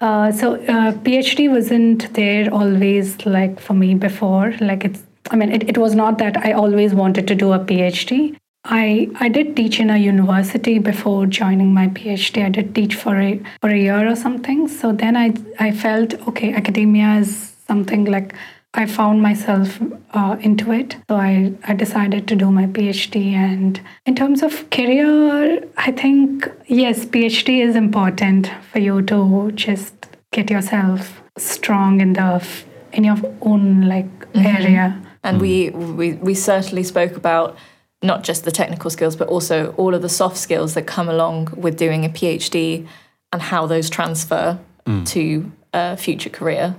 Uh, 0.00 0.32
so 0.32 0.54
uh, 0.54 0.90
PhD 1.04 1.48
wasn't 1.48 2.12
there 2.14 2.52
always 2.52 3.24
like 3.24 3.60
for 3.60 3.74
me 3.74 3.94
before. 3.94 4.52
Like 4.60 4.84
it's, 4.84 5.04
I 5.30 5.36
mean, 5.36 5.52
it, 5.52 5.68
it 5.68 5.78
was 5.78 5.94
not 5.94 6.18
that 6.18 6.36
I 6.38 6.50
always 6.50 6.92
wanted 6.92 7.28
to 7.28 7.36
do 7.36 7.52
a 7.52 7.60
PhD. 7.60 8.36
I 8.64 9.08
I 9.20 9.28
did 9.28 9.54
teach 9.54 9.78
in 9.78 9.90
a 9.90 9.96
university 9.96 10.80
before 10.80 11.24
joining 11.26 11.72
my 11.72 11.86
PhD. 11.86 12.44
I 12.44 12.48
did 12.48 12.74
teach 12.74 12.96
for 12.96 13.14
a 13.20 13.40
for 13.60 13.70
a 13.70 13.78
year 13.78 14.10
or 14.10 14.16
something. 14.16 14.66
So 14.66 14.90
then 14.90 15.16
I 15.16 15.34
I 15.60 15.70
felt 15.70 16.14
okay, 16.26 16.52
academia 16.52 17.14
is 17.20 17.52
something 17.68 18.06
like 18.06 18.34
I 18.76 18.84
found 18.84 19.22
myself 19.22 19.80
uh, 20.12 20.36
into 20.40 20.70
it. 20.70 20.96
So 21.08 21.16
I, 21.16 21.54
I 21.64 21.72
decided 21.72 22.28
to 22.28 22.36
do 22.36 22.50
my 22.50 22.66
PhD. 22.66 23.32
And 23.32 23.80
in 24.04 24.14
terms 24.14 24.42
of 24.42 24.68
career, 24.70 25.66
I 25.78 25.92
think, 25.92 26.48
yes, 26.66 27.06
PhD 27.06 27.66
is 27.66 27.74
important 27.74 28.50
for 28.70 28.78
you 28.78 29.00
to 29.02 29.50
just 29.52 29.94
get 30.30 30.50
yourself 30.50 31.22
strong 31.38 32.00
in 32.00 32.12
the 32.12 32.46
in 32.92 33.04
your 33.04 33.16
own 33.40 33.88
like 33.88 34.32
mm-hmm. 34.32 34.46
area. 34.46 35.02
And 35.22 35.40
we, 35.40 35.70
we 35.70 36.12
we 36.14 36.34
certainly 36.34 36.84
spoke 36.84 37.16
about 37.16 37.56
not 38.02 38.24
just 38.24 38.44
the 38.44 38.52
technical 38.52 38.90
skills, 38.90 39.16
but 39.16 39.28
also 39.28 39.72
all 39.78 39.94
of 39.94 40.02
the 40.02 40.08
soft 40.08 40.36
skills 40.36 40.74
that 40.74 40.86
come 40.86 41.08
along 41.08 41.48
with 41.56 41.76
doing 41.76 42.04
a 42.04 42.08
PhD 42.08 42.86
and 43.32 43.42
how 43.42 43.66
those 43.66 43.88
transfer 43.90 44.58
mm. 44.84 45.06
to 45.08 45.50
a 45.72 45.96
future 45.96 46.30
career. 46.30 46.76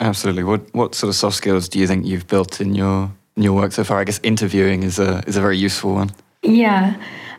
Absolutely. 0.00 0.44
What 0.44 0.62
what 0.74 0.94
sort 0.94 1.08
of 1.08 1.16
soft 1.16 1.36
skills 1.36 1.68
do 1.68 1.78
you 1.78 1.86
think 1.86 2.06
you've 2.06 2.26
built 2.26 2.60
in 2.60 2.74
your 2.74 3.10
in 3.36 3.42
your 3.42 3.52
work 3.52 3.72
so 3.72 3.84
far? 3.84 4.00
I 4.00 4.04
guess 4.04 4.20
interviewing 4.22 4.82
is 4.82 4.98
a 4.98 5.22
is 5.26 5.36
a 5.36 5.40
very 5.40 5.58
useful 5.58 5.94
one. 5.94 6.10
Yeah, 6.42 6.94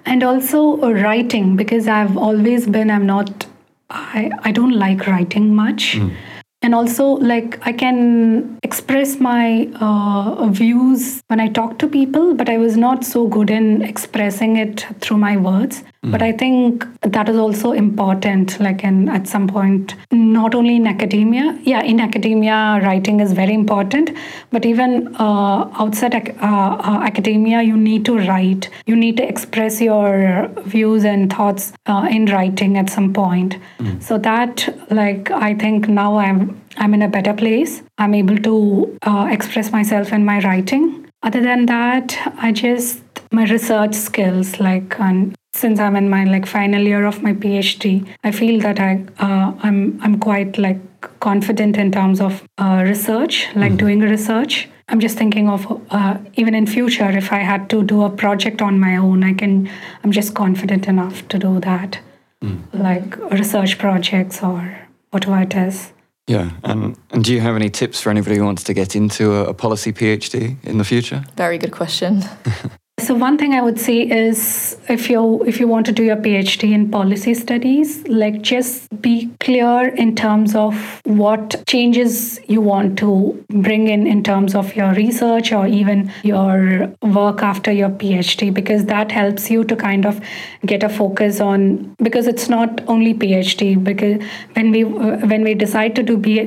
and 0.06 0.24
also 0.24 0.78
writing 0.94 1.56
because 1.56 1.88
I've 1.88 2.18
always 2.18 2.68
been 2.68 2.92
I'm 2.92 3.06
not 3.06 3.46
I 3.90 4.32
I 4.44 4.52
don't 4.52 4.74
like 4.74 5.08
writing 5.08 5.56
much. 5.56 5.96
Mm 5.96 6.16
and 6.62 6.76
also 6.76 7.06
like 7.32 7.58
i 7.66 7.72
can 7.72 8.58
express 8.64 9.20
my 9.20 9.70
uh, 9.80 10.48
views 10.48 11.22
when 11.28 11.40
i 11.40 11.48
talk 11.48 11.78
to 11.80 11.88
people 11.88 12.34
but 12.34 12.50
i 12.50 12.58
was 12.58 12.76
not 12.78 13.06
so 13.06 13.28
good 13.28 13.50
in 13.50 13.82
expressing 13.82 14.58
it 14.58 14.86
through 15.00 15.18
my 15.18 15.38
words 15.38 15.84
mm. 16.04 16.12
but 16.12 16.22
i 16.22 16.32
think 16.32 16.86
that 17.02 17.30
is 17.30 17.38
also 17.38 17.72
important 17.72 18.60
like 18.60 18.84
in 18.84 19.10
at 19.10 19.28
some 19.28 19.48
point 19.48 19.96
not 20.12 20.56
only 20.56 20.76
in 20.76 20.88
academia 20.88 21.58
yeah 21.64 21.82
in 21.82 22.00
academia 22.00 22.80
writing 22.84 23.20
is 23.20 23.34
very 23.34 23.54
important 23.54 24.12
but 24.52 24.66
even 24.66 25.16
uh, 25.16 25.70
outside 25.84 26.16
ac- 26.16 26.38
uh, 26.42 26.76
uh 26.92 27.00
academia 27.10 27.62
you 27.62 27.78
need 27.78 28.06
to 28.06 28.18
write 28.30 28.70
you 28.86 28.96
need 28.96 29.18
to 29.18 29.28
express 29.28 29.82
your 29.82 30.48
views 30.76 31.04
and 31.04 31.32
thoughts 31.34 31.74
uh, 31.88 32.08
in 32.10 32.26
writing 32.28 32.78
at 32.78 32.90
some 32.90 33.14
point 33.14 33.58
mm. 33.80 34.02
so 34.02 34.18
that 34.18 34.68
like 34.90 35.32
i 35.32 35.54
think 35.54 35.88
now 35.88 36.18
i'm 36.18 36.60
I'm 36.80 36.94
in 36.94 37.02
a 37.02 37.10
better 37.10 37.34
place. 37.34 37.82
I'm 37.98 38.14
able 38.14 38.38
to 38.38 38.98
uh, 39.02 39.28
express 39.30 39.72
myself 39.72 40.14
in 40.14 40.24
my 40.24 40.40
writing. 40.40 41.08
Other 41.24 41.42
than 41.42 41.66
that, 41.66 42.18
I 42.38 42.54
just 42.54 43.02
my 43.32 43.44
research 43.46 43.94
skills 43.94 44.60
like 44.60 45.00
and 45.00 45.36
since 45.60 45.80
I'm 45.80 45.96
in 45.96 46.10
my 46.10 46.24
like 46.24 46.46
final 46.46 46.82
year 46.82 47.06
of 47.06 47.22
my 47.22 47.34
PhD, 47.34 48.08
I 48.24 48.32
feel 48.32 48.60
that 48.62 48.80
I 48.80 49.06
uh, 49.20 49.54
I'm 49.62 50.00
I'm 50.02 50.20
quite 50.20 50.58
like 50.58 50.80
confident 51.20 51.78
in 51.78 51.92
terms 51.92 52.22
of 52.22 52.44
uh, 52.58 52.84
research, 52.86 53.48
like 53.56 53.74
mm-hmm. 53.74 53.78
doing 53.78 54.00
research. 54.00 54.70
I'm 54.88 55.00
just 55.00 55.18
thinking 55.18 55.50
of 55.50 55.68
uh, 55.92 56.18
even 56.36 56.56
in 56.56 56.66
future 56.66 57.10
if 57.10 57.32
I 57.32 57.40
had 57.40 57.70
to 57.70 57.84
do 57.84 58.04
a 58.04 58.10
project 58.10 58.62
on 58.62 58.80
my 58.80 58.96
own, 58.98 59.24
I 59.24 59.34
can. 59.34 59.70
I'm 60.04 60.12
just 60.12 60.34
confident 60.34 60.88
enough 60.88 61.28
to 61.28 61.38
do 61.38 61.60
that, 61.60 62.00
mm. 62.44 62.60
like 62.74 63.18
research 63.32 63.78
projects 63.78 64.42
or 64.42 64.78
whatever 65.12 65.40
it 65.42 65.56
is. 65.56 65.92
Yeah, 66.28 66.52
and, 66.64 66.96
and 67.10 67.24
do 67.24 67.34
you 67.34 67.42
have 67.42 67.56
any 67.56 67.72
tips 67.72 68.00
for 68.02 68.12
anybody 68.12 68.38
who 68.38 68.46
wants 68.46 68.64
to 68.66 68.74
get 68.74 68.96
into 68.96 69.34
a, 69.34 69.46
a 69.46 69.54
policy 69.54 69.92
PhD 69.92 70.58
in 70.64 70.78
the 70.78 70.84
future? 70.84 71.24
Very 71.36 71.58
good 71.58 71.72
question. 71.72 72.24
So 73.10 73.16
one 73.16 73.40
thing 73.40 73.56
I 73.56 73.62
would 73.64 73.80
say 73.80 74.02
is 74.02 74.78
if 74.88 75.10
you 75.10 75.44
if 75.44 75.60
you 75.60 75.68
want 75.68 75.88
to 75.88 75.92
do 75.92 76.04
your 76.04 76.16
PhD 76.16 76.74
in 76.74 76.92
policy 76.92 77.34
studies, 77.34 78.08
like 78.08 78.44
just 78.44 78.88
be 79.02 79.32
clear 79.40 79.88
in 79.88 80.16
terms 80.16 80.54
of 80.54 81.02
what 81.06 81.64
changes 81.68 82.40
you 82.48 82.62
want 82.62 83.00
to 83.00 83.44
bring 83.50 83.88
in 83.88 84.06
in 84.06 84.22
terms 84.24 84.54
of 84.54 84.76
your 84.76 84.94
research 84.94 85.52
or 85.52 85.66
even 85.66 86.12
your 86.22 86.94
work 87.02 87.42
after 87.42 87.72
your 87.72 87.90
PhD 87.90 88.54
because 88.54 88.86
that 88.86 89.12
helps 89.12 89.50
you 89.50 89.64
to 89.64 89.76
kind 89.76 90.06
of 90.06 90.22
get 90.68 90.84
a 90.84 90.90
focus 90.90 91.40
on 91.40 91.96
because 92.04 92.28
it's 92.28 92.48
not 92.48 92.88
only 92.88 93.16
PhD 93.16 93.84
because 93.84 94.22
when 94.54 94.70
we 94.70 94.84
when 94.84 95.44
we 95.44 95.56
decide 95.56 95.96
to 95.96 96.04
do 96.04 96.16
be, 96.16 96.44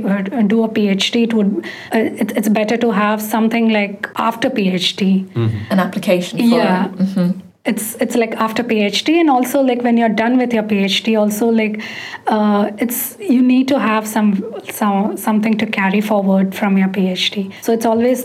do 0.46 0.62
a 0.62 0.68
PhD 0.68 1.24
it 1.24 1.34
would 1.34 1.66
uh, 1.92 2.22
it, 2.22 2.36
it's 2.36 2.48
better 2.48 2.76
to 2.76 2.92
have 2.92 3.20
something 3.20 3.70
like 3.70 4.08
after 4.14 4.48
PhD 4.48 5.26
mm-hmm. 5.26 5.72
an 5.72 5.80
application 5.80 6.51
yeah. 6.56 6.88
Mm-hmm. 6.88 7.40
it's 7.64 7.94
it's 8.04 8.16
like 8.16 8.34
after 8.44 8.64
phd 8.64 9.08
and 9.08 9.30
also 9.30 9.60
like 9.60 9.82
when 9.82 9.96
you're 9.96 10.08
done 10.08 10.36
with 10.36 10.52
your 10.52 10.64
phd 10.64 11.18
also 11.18 11.48
like 11.48 11.80
uh, 12.26 12.70
it's 12.78 13.16
you 13.20 13.40
need 13.40 13.68
to 13.68 13.78
have 13.78 14.06
some 14.06 14.30
some 14.70 15.16
something 15.16 15.56
to 15.58 15.66
carry 15.66 16.00
forward 16.00 16.54
from 16.54 16.76
your 16.76 16.88
phd 16.88 17.52
so 17.62 17.72
it's 17.72 17.86
always 17.86 18.24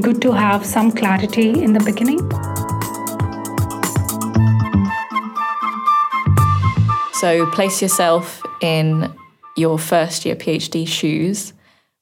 good 0.00 0.22
to 0.22 0.32
have 0.32 0.64
some 0.64 0.90
clarity 0.92 1.50
in 1.62 1.72
the 1.72 1.80
beginning. 1.80 2.20
So 7.20 7.44
place 7.50 7.82
yourself 7.82 8.42
in 8.62 9.12
your 9.54 9.78
first 9.78 10.24
year 10.24 10.34
phd 10.36 10.88
shoes. 10.88 11.52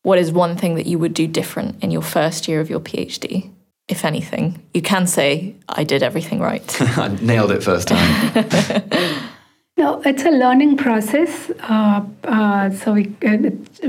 What 0.03 0.17
is 0.17 0.31
one 0.31 0.57
thing 0.57 0.77
that 0.77 0.87
you 0.87 0.97
would 1.01 1.13
do 1.13 1.27
different 1.27 1.83
in 1.83 1.91
your 1.91 2.03
first 2.03 2.47
year 2.47 2.61
of 2.61 2.71
your 2.71 2.79
phd 2.79 3.51
if 3.89 4.05
anything. 4.05 4.63
You 4.75 4.83
can 4.83 5.07
say, 5.07 5.55
I 5.69 5.85
did 5.85 6.03
everything 6.03 6.41
right. 6.41 6.83
I 6.99 7.09
nailed 7.21 7.51
it 7.51 7.63
first 7.63 7.89
time. 7.89 8.33
no, 9.79 10.03
it's 10.03 10.25
a 10.25 10.31
learning 10.31 10.77
process. 10.77 11.51
Uh, 11.63 12.05
uh, 12.25 12.71
so 12.71 12.93
we, 12.93 13.15
uh, 13.27 13.39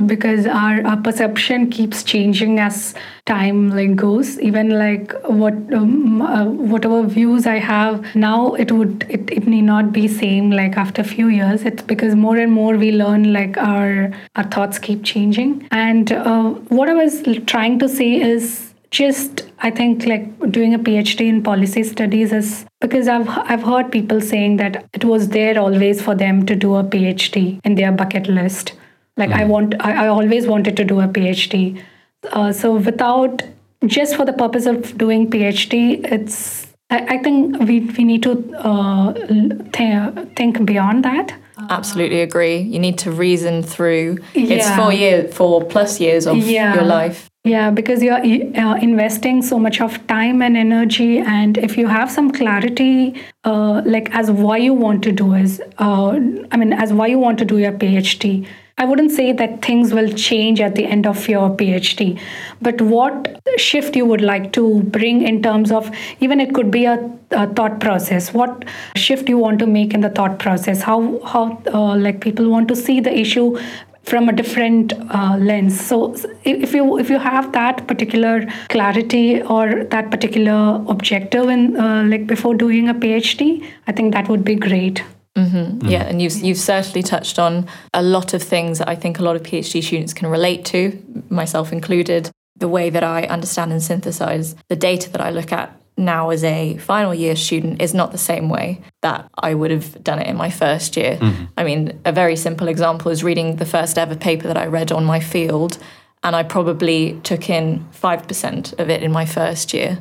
because 0.06 0.46
our, 0.46 0.86
our 0.86 0.98
perception 0.98 1.70
keeps 1.70 2.04
changing 2.04 2.60
as 2.60 2.96
time 3.26 3.72
like 3.72 3.96
goes. 3.98 4.40
Even 4.40 4.70
like 4.70 5.12
what 5.24 5.54
um, 5.74 6.22
uh, 6.22 6.46
whatever 6.46 7.04
views 7.04 7.46
I 7.46 7.58
have 7.58 8.16
now, 8.16 8.54
it 8.54 8.72
would 8.72 9.06
it, 9.10 9.30
it 9.30 9.48
need 9.48 9.64
not 9.64 9.92
be 9.92 10.08
same 10.08 10.50
like 10.50 10.78
after 10.78 11.02
a 11.02 11.06
few 11.06 11.28
years. 11.28 11.64
It's 11.64 11.84
because 11.84 12.16
more 12.16 12.38
and 12.38 12.54
more 12.54 12.78
we 12.78 12.94
learn 12.94 13.34
like 13.34 13.58
our 13.58 14.12
our 14.38 14.46
thoughts 14.46 14.80
keep 14.80 15.04
changing. 15.04 15.68
And 15.72 16.14
uh, 16.14 16.52
what 16.70 16.88
I 16.88 16.94
was 16.94 17.22
trying 17.48 17.80
to 17.80 17.90
say 17.90 18.22
is 18.22 18.69
just 18.92 19.44
i 19.60 19.70
think 19.70 20.06
like 20.06 20.52
doing 20.52 20.74
a 20.74 20.80
phd 20.80 21.22
in 21.22 21.44
policy 21.44 21.84
studies 21.84 22.32
is 22.32 22.66
because 22.82 23.08
i've 23.08 23.30
i've 23.54 23.62
heard 23.62 23.92
people 23.92 24.20
saying 24.20 24.58
that 24.58 24.86
it 24.94 25.06
was 25.06 25.30
there 25.30 25.60
always 25.60 26.02
for 26.02 26.16
them 26.16 26.46
to 26.46 26.56
do 26.56 26.76
a 26.76 26.84
phd 26.84 27.60
in 27.64 27.76
their 27.76 27.92
bucket 27.92 28.28
list 28.28 28.74
like 29.18 29.30
mm. 29.30 29.40
i 29.42 29.46
want 29.46 29.76
I, 29.80 30.06
I, 30.06 30.08
always 30.08 30.48
wanted 30.48 30.76
to 30.78 30.84
do 30.84 31.00
a 31.02 31.08
phd 31.08 31.84
uh, 32.32 32.52
so 32.52 32.76
without 32.76 33.44
just 33.86 34.16
for 34.16 34.26
the 34.26 34.34
purpose 34.34 34.66
of 34.66 34.98
doing 34.98 35.30
phd 35.30 36.12
it's 36.12 36.68
i, 36.90 37.16
I 37.16 37.18
think 37.20 37.60
we, 37.60 37.82
we 37.82 38.04
need 38.04 38.24
to 38.24 38.32
uh, 38.58 39.14
th- 39.14 40.36
think 40.36 40.66
beyond 40.66 41.06
that 41.06 41.36
absolutely 41.70 42.22
agree 42.22 42.58
you 42.58 42.80
need 42.80 42.98
to 42.98 43.12
reason 43.12 43.62
through 43.62 44.18
yeah. 44.34 44.56
it's 44.56 44.76
four 44.76 44.92
years 44.92 45.32
four 45.32 45.64
plus 45.64 46.00
years 46.00 46.26
of 46.26 46.38
yeah. 46.38 46.74
your 46.74 46.84
life 46.84 47.29
yeah, 47.50 47.72
because 47.72 48.04
you're 48.04 48.22
uh, 48.64 48.76
investing 48.76 49.42
so 49.42 49.58
much 49.58 49.82
of 49.82 50.06
time 50.06 50.42
and 50.44 50.56
energy, 50.56 51.18
and 51.18 51.58
if 51.58 51.78
you 51.78 51.88
have 51.88 52.12
some 52.12 52.32
clarity, 52.32 53.20
uh, 53.44 53.82
like 53.86 54.14
as 54.14 54.30
why 54.30 54.58
you 54.58 54.74
want 54.74 55.04
to 55.04 55.12
do 55.12 55.34
is, 55.34 55.62
uh, 55.80 56.12
I 56.52 56.58
mean, 56.58 56.74
as 56.74 56.94
why 56.94 57.08
you 57.08 57.18
want 57.18 57.40
to 57.40 57.46
do 57.46 57.58
your 57.58 57.72
PhD. 57.72 58.48
I 58.78 58.86
wouldn't 58.86 59.12
say 59.12 59.34
that 59.34 59.62
things 59.62 59.94
will 59.94 60.10
change 60.14 60.62
at 60.62 60.76
the 60.76 60.86
end 60.86 61.06
of 61.06 61.28
your 61.28 61.50
PhD, 61.50 62.18
but 62.62 62.80
what 62.82 63.42
shift 63.58 63.98
you 63.98 64.06
would 64.06 64.22
like 64.22 64.54
to 64.54 64.84
bring 64.84 65.22
in 65.32 65.42
terms 65.42 65.74
of 65.80 65.92
even 66.22 66.40
it 66.40 66.54
could 66.54 66.72
be 66.72 66.86
a, 66.86 66.96
a 67.32 67.48
thought 67.48 67.82
process. 67.82 68.34
What 68.34 68.64
shift 68.96 69.28
you 69.28 69.38
want 69.38 69.60
to 69.60 69.68
make 69.68 69.94
in 69.94 70.00
the 70.00 70.10
thought 70.10 70.40
process? 70.40 70.82
How 70.82 71.20
how 71.26 71.62
uh, 71.74 71.98
like 71.98 72.22
people 72.22 72.50
want 72.50 72.70
to 72.70 72.76
see 72.76 73.02
the 73.02 73.14
issue 73.26 73.58
from 74.04 74.30
a 74.30 74.34
different 74.34 74.94
uh, 74.94 75.38
lens 75.38 75.80
so 75.80 76.16
if 76.44 76.74
you 76.74 76.98
if 76.98 77.10
you 77.10 77.20
have 77.20 77.52
that 77.52 77.86
particular 77.88 78.46
clarity 78.70 79.42
or 79.44 79.84
that 79.86 80.10
particular 80.10 80.84
objective 80.88 81.50
in 81.50 81.78
uh, 81.78 82.04
like 82.04 82.28
before 82.28 82.56
doing 82.56 82.90
a 82.90 82.94
phd 82.94 83.66
i 83.88 83.92
think 83.92 84.14
that 84.14 84.30
would 84.30 84.44
be 84.44 84.56
great 84.56 85.04
Mm-hmm. 85.36 85.80
Mm. 85.80 85.90
Yeah, 85.90 86.04
and 86.04 86.22
you've 86.22 86.36
you've 86.38 86.58
certainly 86.58 87.04
touched 87.04 87.40
on 87.40 87.68
a 87.94 88.02
lot 88.02 88.34
of 88.34 88.44
things 88.44 88.80
that 88.80 88.90
I 88.90 88.96
think 88.96 89.20
a 89.20 89.24
lot 89.24 89.36
of 89.36 89.44
PhD 89.44 89.84
students 89.84 90.14
can 90.14 90.28
relate 90.28 90.66
to, 90.66 91.02
myself 91.30 91.72
included. 91.72 92.32
The 92.58 92.68
way 92.68 92.90
that 92.90 93.04
I 93.04 93.24
understand 93.24 93.72
and 93.72 93.82
synthesize 93.82 94.56
the 94.68 94.76
data 94.76 95.10
that 95.12 95.22
I 95.22 95.30
look 95.30 95.54
at 95.54 95.79
now 96.00 96.30
as 96.30 96.44
a 96.44 96.78
final 96.78 97.14
year 97.14 97.36
student 97.36 97.82
is 97.82 97.94
not 97.94 98.12
the 98.12 98.18
same 98.18 98.50
way 98.50 98.82
that 99.02 99.30
I 99.38 99.54
would 99.54 99.70
have 99.70 100.04
done 100.04 100.20
it 100.20 100.28
in 100.28 100.38
my 100.38 100.50
first 100.50 100.98
year. 100.98 101.18
Mm-hmm. 101.18 101.46
I 101.58 101.64
mean, 101.64 102.00
a 102.06 102.12
very 102.12 102.36
simple 102.36 102.68
example 102.68 103.12
is 103.12 103.24
reading 103.24 103.58
the 103.58 103.66
first 103.66 103.98
ever 103.98 104.16
paper 104.16 104.48
that 104.48 104.58
I 104.58 104.66
read 104.66 104.92
on 104.92 105.04
my 105.06 105.20
field, 105.20 105.78
and 106.24 106.36
I 106.36 106.44
probably 106.44 107.20
took 107.24 107.50
in 107.50 107.86
5% 107.94 108.80
of 108.80 108.90
it 108.90 109.04
in 109.04 109.12
my 109.12 109.26
first 109.26 109.74
year. 109.74 110.00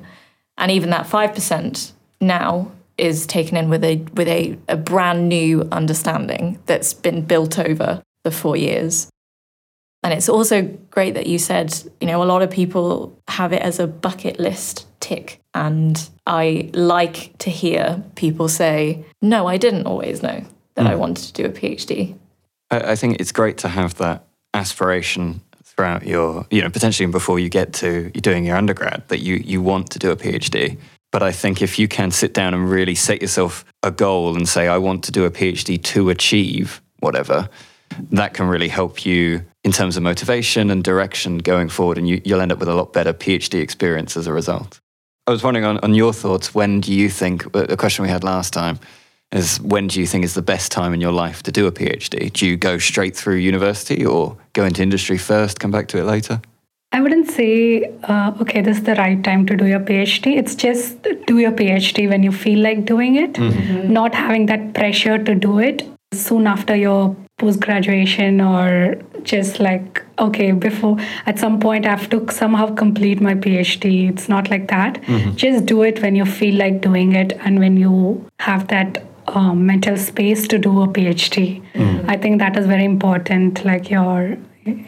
And 0.56 0.70
even 0.70 0.90
that 0.90 1.06
5% 1.06 1.92
now 2.20 2.72
is 2.96 3.26
taken 3.26 3.56
in 3.56 3.70
with 3.70 3.84
a 3.84 3.96
with 4.14 4.26
a, 4.26 4.58
a 4.68 4.76
brand 4.76 5.28
new 5.28 5.62
understanding 5.70 6.58
that's 6.66 6.92
been 6.92 7.24
built 7.24 7.58
over 7.58 8.02
the 8.24 8.30
four 8.32 8.56
years. 8.56 9.08
And 10.02 10.12
it's 10.12 10.28
also 10.28 10.62
great 10.90 11.14
that 11.14 11.26
you 11.26 11.38
said, 11.38 11.76
you 12.00 12.06
know, 12.06 12.22
a 12.22 12.24
lot 12.24 12.42
of 12.42 12.50
people 12.50 13.20
have 13.28 13.52
it 13.52 13.62
as 13.62 13.78
a 13.78 13.86
bucket 13.86 14.40
list 14.40 14.87
tick. 15.00 15.40
And 15.54 16.08
I 16.26 16.70
like 16.74 17.36
to 17.38 17.50
hear 17.50 18.02
people 18.14 18.48
say, 18.48 19.04
no, 19.22 19.46
I 19.46 19.56
didn't 19.56 19.86
always 19.86 20.22
know 20.22 20.44
that 20.74 20.86
mm. 20.86 20.90
I 20.90 20.94
wanted 20.94 21.24
to 21.24 21.42
do 21.42 21.44
a 21.46 21.52
PhD. 21.52 22.16
I, 22.70 22.92
I 22.92 22.96
think 22.96 23.20
it's 23.20 23.32
great 23.32 23.58
to 23.58 23.68
have 23.68 23.96
that 23.96 24.24
aspiration 24.54 25.40
throughout 25.64 26.06
your, 26.06 26.46
you 26.50 26.60
know, 26.60 26.70
potentially 26.70 27.10
before 27.10 27.38
you 27.38 27.48
get 27.48 27.72
to 27.72 28.10
doing 28.10 28.44
your 28.44 28.56
undergrad, 28.56 29.06
that 29.08 29.20
you, 29.20 29.36
you 29.36 29.62
want 29.62 29.90
to 29.90 29.98
do 29.98 30.10
a 30.10 30.16
PhD. 30.16 30.78
But 31.10 31.22
I 31.22 31.32
think 31.32 31.62
if 31.62 31.78
you 31.78 31.88
can 31.88 32.10
sit 32.10 32.34
down 32.34 32.52
and 32.52 32.70
really 32.70 32.94
set 32.94 33.22
yourself 33.22 33.64
a 33.82 33.90
goal 33.90 34.36
and 34.36 34.48
say, 34.48 34.68
I 34.68 34.78
want 34.78 35.04
to 35.04 35.12
do 35.12 35.24
a 35.24 35.30
PhD 35.30 35.82
to 35.82 36.10
achieve 36.10 36.82
whatever, 37.00 37.48
that 38.10 38.34
can 38.34 38.48
really 38.48 38.68
help 38.68 39.06
you 39.06 39.44
in 39.64 39.72
terms 39.72 39.96
of 39.96 40.02
motivation 40.02 40.70
and 40.70 40.84
direction 40.84 41.38
going 41.38 41.68
forward. 41.68 41.98
And 41.98 42.08
you, 42.08 42.20
will 42.26 42.40
end 42.40 42.52
up 42.52 42.58
with 42.58 42.68
a 42.68 42.74
lot 42.74 42.92
better 42.92 43.12
PhD 43.12 43.60
experience 43.60 44.16
as 44.16 44.26
a 44.26 44.32
result. 44.32 44.80
I 45.28 45.30
was 45.30 45.44
wondering 45.44 45.66
on, 45.66 45.76
on 45.80 45.94
your 45.94 46.14
thoughts, 46.14 46.54
when 46.54 46.80
do 46.80 46.90
you 46.90 47.10
think, 47.10 47.52
the 47.52 47.76
question 47.76 48.02
we 48.02 48.08
had 48.08 48.24
last 48.24 48.54
time, 48.54 48.78
is 49.30 49.60
when 49.60 49.86
do 49.86 50.00
you 50.00 50.06
think 50.06 50.24
is 50.24 50.32
the 50.32 50.40
best 50.40 50.72
time 50.72 50.94
in 50.94 51.02
your 51.02 51.12
life 51.12 51.42
to 51.42 51.52
do 51.52 51.66
a 51.66 51.70
PhD? 51.70 52.32
Do 52.32 52.46
you 52.46 52.56
go 52.56 52.78
straight 52.78 53.14
through 53.14 53.34
university 53.34 54.06
or 54.06 54.38
go 54.54 54.64
into 54.64 54.82
industry 54.82 55.18
first, 55.18 55.60
come 55.60 55.70
back 55.70 55.86
to 55.88 55.98
it 55.98 56.04
later? 56.04 56.40
I 56.92 57.02
wouldn't 57.02 57.30
say, 57.30 57.92
uh, 58.04 58.32
okay, 58.40 58.62
this 58.62 58.78
is 58.78 58.84
the 58.84 58.94
right 58.94 59.22
time 59.22 59.44
to 59.48 59.54
do 59.54 59.66
your 59.66 59.80
PhD. 59.80 60.38
It's 60.38 60.54
just 60.54 61.02
do 61.26 61.38
your 61.38 61.52
PhD 61.52 62.08
when 62.08 62.22
you 62.22 62.32
feel 62.32 62.60
like 62.60 62.86
doing 62.86 63.16
it, 63.16 63.34
mm-hmm. 63.34 63.92
not 63.92 64.14
having 64.14 64.46
that 64.46 64.72
pressure 64.72 65.22
to 65.22 65.34
do 65.34 65.58
it 65.58 65.86
soon 66.14 66.46
after 66.46 66.74
your 66.74 67.14
post 67.36 67.60
graduation 67.60 68.40
or 68.40 68.96
just 69.24 69.60
like 69.60 70.02
okay 70.18 70.52
before 70.52 70.96
at 71.26 71.38
some 71.38 71.58
point 71.60 71.86
i 71.86 71.90
have 71.90 72.08
to 72.10 72.24
somehow 72.30 72.66
complete 72.74 73.20
my 73.20 73.34
phd 73.34 74.08
it's 74.08 74.28
not 74.28 74.50
like 74.50 74.68
that 74.68 75.00
mm-hmm. 75.02 75.34
just 75.34 75.66
do 75.66 75.82
it 75.82 76.02
when 76.02 76.16
you 76.16 76.24
feel 76.24 76.54
like 76.54 76.80
doing 76.80 77.14
it 77.14 77.32
and 77.44 77.58
when 77.58 77.76
you 77.76 78.24
have 78.40 78.68
that 78.68 79.04
um, 79.28 79.66
mental 79.66 79.96
space 79.96 80.48
to 80.48 80.58
do 80.58 80.82
a 80.82 80.88
phd 80.88 81.62
mm-hmm. 81.72 82.10
i 82.10 82.16
think 82.16 82.38
that 82.38 82.56
is 82.56 82.66
very 82.66 82.84
important 82.84 83.64
like 83.64 83.90
your 83.90 84.36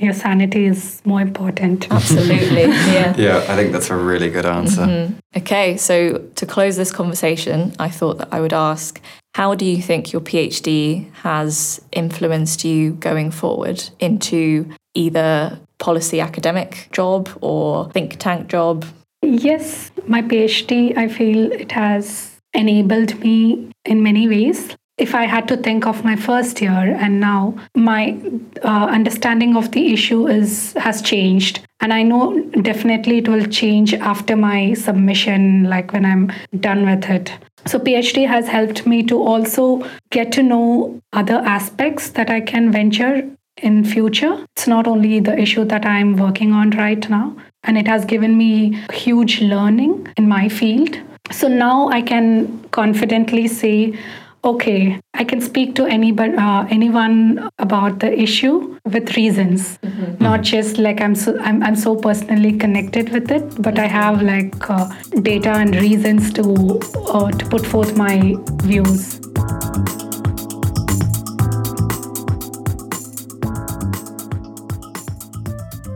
your 0.01 0.13
sanity 0.13 0.67
is 0.67 1.01
more 1.05 1.21
important. 1.21 1.91
Absolutely. 1.91 2.63
Yeah. 2.63 3.15
yeah, 3.19 3.37
I 3.49 3.57
think 3.57 3.73
that's 3.73 3.91
a 3.91 3.97
really 3.97 4.31
good 4.31 4.47
answer. 4.47 4.83
Mm-hmm. 4.83 5.15
Okay, 5.37 5.77
so 5.77 6.19
to 6.35 6.47
close 6.47 6.77
this 6.77 6.93
conversation, 6.93 7.73
I 7.79 7.89
thought 7.89 8.19
that 8.19 8.29
I 8.33 8.41
would 8.41 8.53
ask 8.53 9.01
how 9.35 9.55
do 9.55 9.65
you 9.65 9.81
think 9.81 10.13
your 10.13 10.21
PhD 10.21 11.13
has 11.15 11.81
influenced 11.93 12.65
you 12.65 12.93
going 12.93 13.31
forward 13.31 13.89
into 13.99 14.69
either 14.95 15.59
policy 15.79 16.21
academic 16.21 16.89
job 16.93 17.29
or 17.41 17.91
think 17.91 18.19
tank 18.19 18.49
job? 18.49 18.85
Yes, 19.23 19.91
my 20.07 20.23
PhD, 20.23 20.97
I 20.97 21.09
feel 21.09 21.53
it 21.53 21.73
has 21.73 22.41
enabled 22.55 23.21
me 23.21 23.71
in 23.85 24.03
many 24.03 24.29
ways. 24.29 24.77
If 24.99 25.15
I 25.15 25.25
had 25.25 25.49
to 25.49 25.57
think 25.57 25.87
of 25.87 26.05
my 26.05 26.17
first 26.17 26.61
year 26.61 26.97
and 26.99 27.21
now, 27.21 27.55
my 27.75 28.21
uh, 28.63 28.87
understanding 28.91 29.57
of 29.57 29.71
the 29.71 29.95
issue 29.95 30.29
is 30.29 30.75
has 30.75 31.01
changed, 31.01 31.67
and 31.81 31.95
I 31.95 32.03
know 32.03 32.39
definitely 32.61 33.19
it 33.19 33.29
will 33.29 33.47
change 33.47 33.95
after 33.95 34.37
my 34.37 34.75
submission, 34.75 35.65
like 35.65 35.95
when 35.95 36.05
I'm 36.05 36.31
done 36.61 36.85
with 36.85 37.09
it. 37.09 37.33
So, 37.67 37.79
PhD 37.79 38.27
has 38.27 38.49
helped 38.49 38.87
me 38.87 39.03
to 39.05 39.23
also 39.23 39.89
get 40.11 40.33
to 40.33 40.43
know 40.43 41.01
other 41.13 41.37
aspects 41.37 42.11
that 42.11 42.31
I 42.31 42.41
can 42.41 42.73
venture 42.73 43.29
in 43.59 43.85
future. 43.85 44.45
It's 44.57 44.67
not 44.67 44.87
only 44.87 45.21
the 45.21 45.39
issue 45.39 45.65
that 45.67 45.85
I'm 45.85 46.17
working 46.17 46.53
on 46.53 46.71
right 46.71 47.09
now, 47.11 47.37
and 47.65 47.77
it 47.77 47.87
has 47.87 48.05
given 48.05 48.37
me 48.37 48.83
huge 48.93 49.41
learning 49.41 50.09
in 50.17 50.29
my 50.29 50.49
field. 50.49 50.97
So 51.31 51.49
now 51.49 51.89
I 51.89 52.03
can 52.03 52.65
confidently 52.71 53.47
say, 53.47 53.99
okay, 54.45 55.01
I 55.15 55.25
can 55.25 55.41
speak 55.41 55.75
to 55.77 55.85
anybody, 55.85 56.35
uh, 56.37 56.67
anyone 56.71 57.51
about 57.59 57.99
the 58.01 58.19
issue 58.19 58.79
with 58.85 59.17
reasons, 59.17 59.79
mm-hmm. 59.79 60.23
not 60.23 60.43
just 60.43 60.79
like 60.79 61.01
I'm 61.01 61.15
so 61.15 61.39
I'm, 61.41 61.63
I'm 61.63 61.77
so 61.77 61.97
personally 61.97 62.53
connected 62.57 63.11
with 63.11 63.31
it, 63.31 63.61
but 63.63 63.79
I 63.79 63.87
have 63.87 64.23
like 64.23 64.71
uh, 64.71 64.89
data 65.23 65.51
and 65.51 65.75
reasons 65.77 66.33
to 66.35 66.81
uh, 67.09 67.31
to 67.31 67.47
put 67.47 67.67
forth 67.67 67.97
my 67.97 68.37
views. 68.63 69.21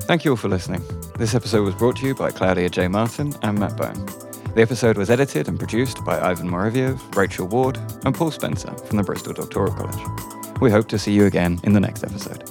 Thank 0.06 0.26
you 0.26 0.32
all 0.32 0.36
for 0.36 0.48
listening. 0.48 0.82
This 1.16 1.34
episode 1.34 1.62
was 1.62 1.74
brought 1.74 1.96
to 1.96 2.06
you 2.06 2.14
by 2.14 2.30
Claudia 2.30 2.68
J. 2.68 2.88
Martin 2.88 3.32
and 3.42 3.58
Matt 3.58 3.76
Bone. 3.78 4.23
The 4.54 4.62
episode 4.62 4.96
was 4.96 5.10
edited 5.10 5.48
and 5.48 5.58
produced 5.58 6.04
by 6.04 6.20
Ivan 6.20 6.48
Moraviev, 6.48 7.16
Rachel 7.16 7.48
Ward, 7.48 7.76
and 8.04 8.14
Paul 8.14 8.30
Spencer 8.30 8.72
from 8.72 8.98
the 8.98 9.02
Bristol 9.02 9.32
Doctoral 9.32 9.72
College. 9.72 10.60
We 10.60 10.70
hope 10.70 10.86
to 10.90 10.98
see 10.98 11.12
you 11.12 11.26
again 11.26 11.58
in 11.64 11.72
the 11.72 11.80
next 11.80 12.04
episode. 12.04 12.48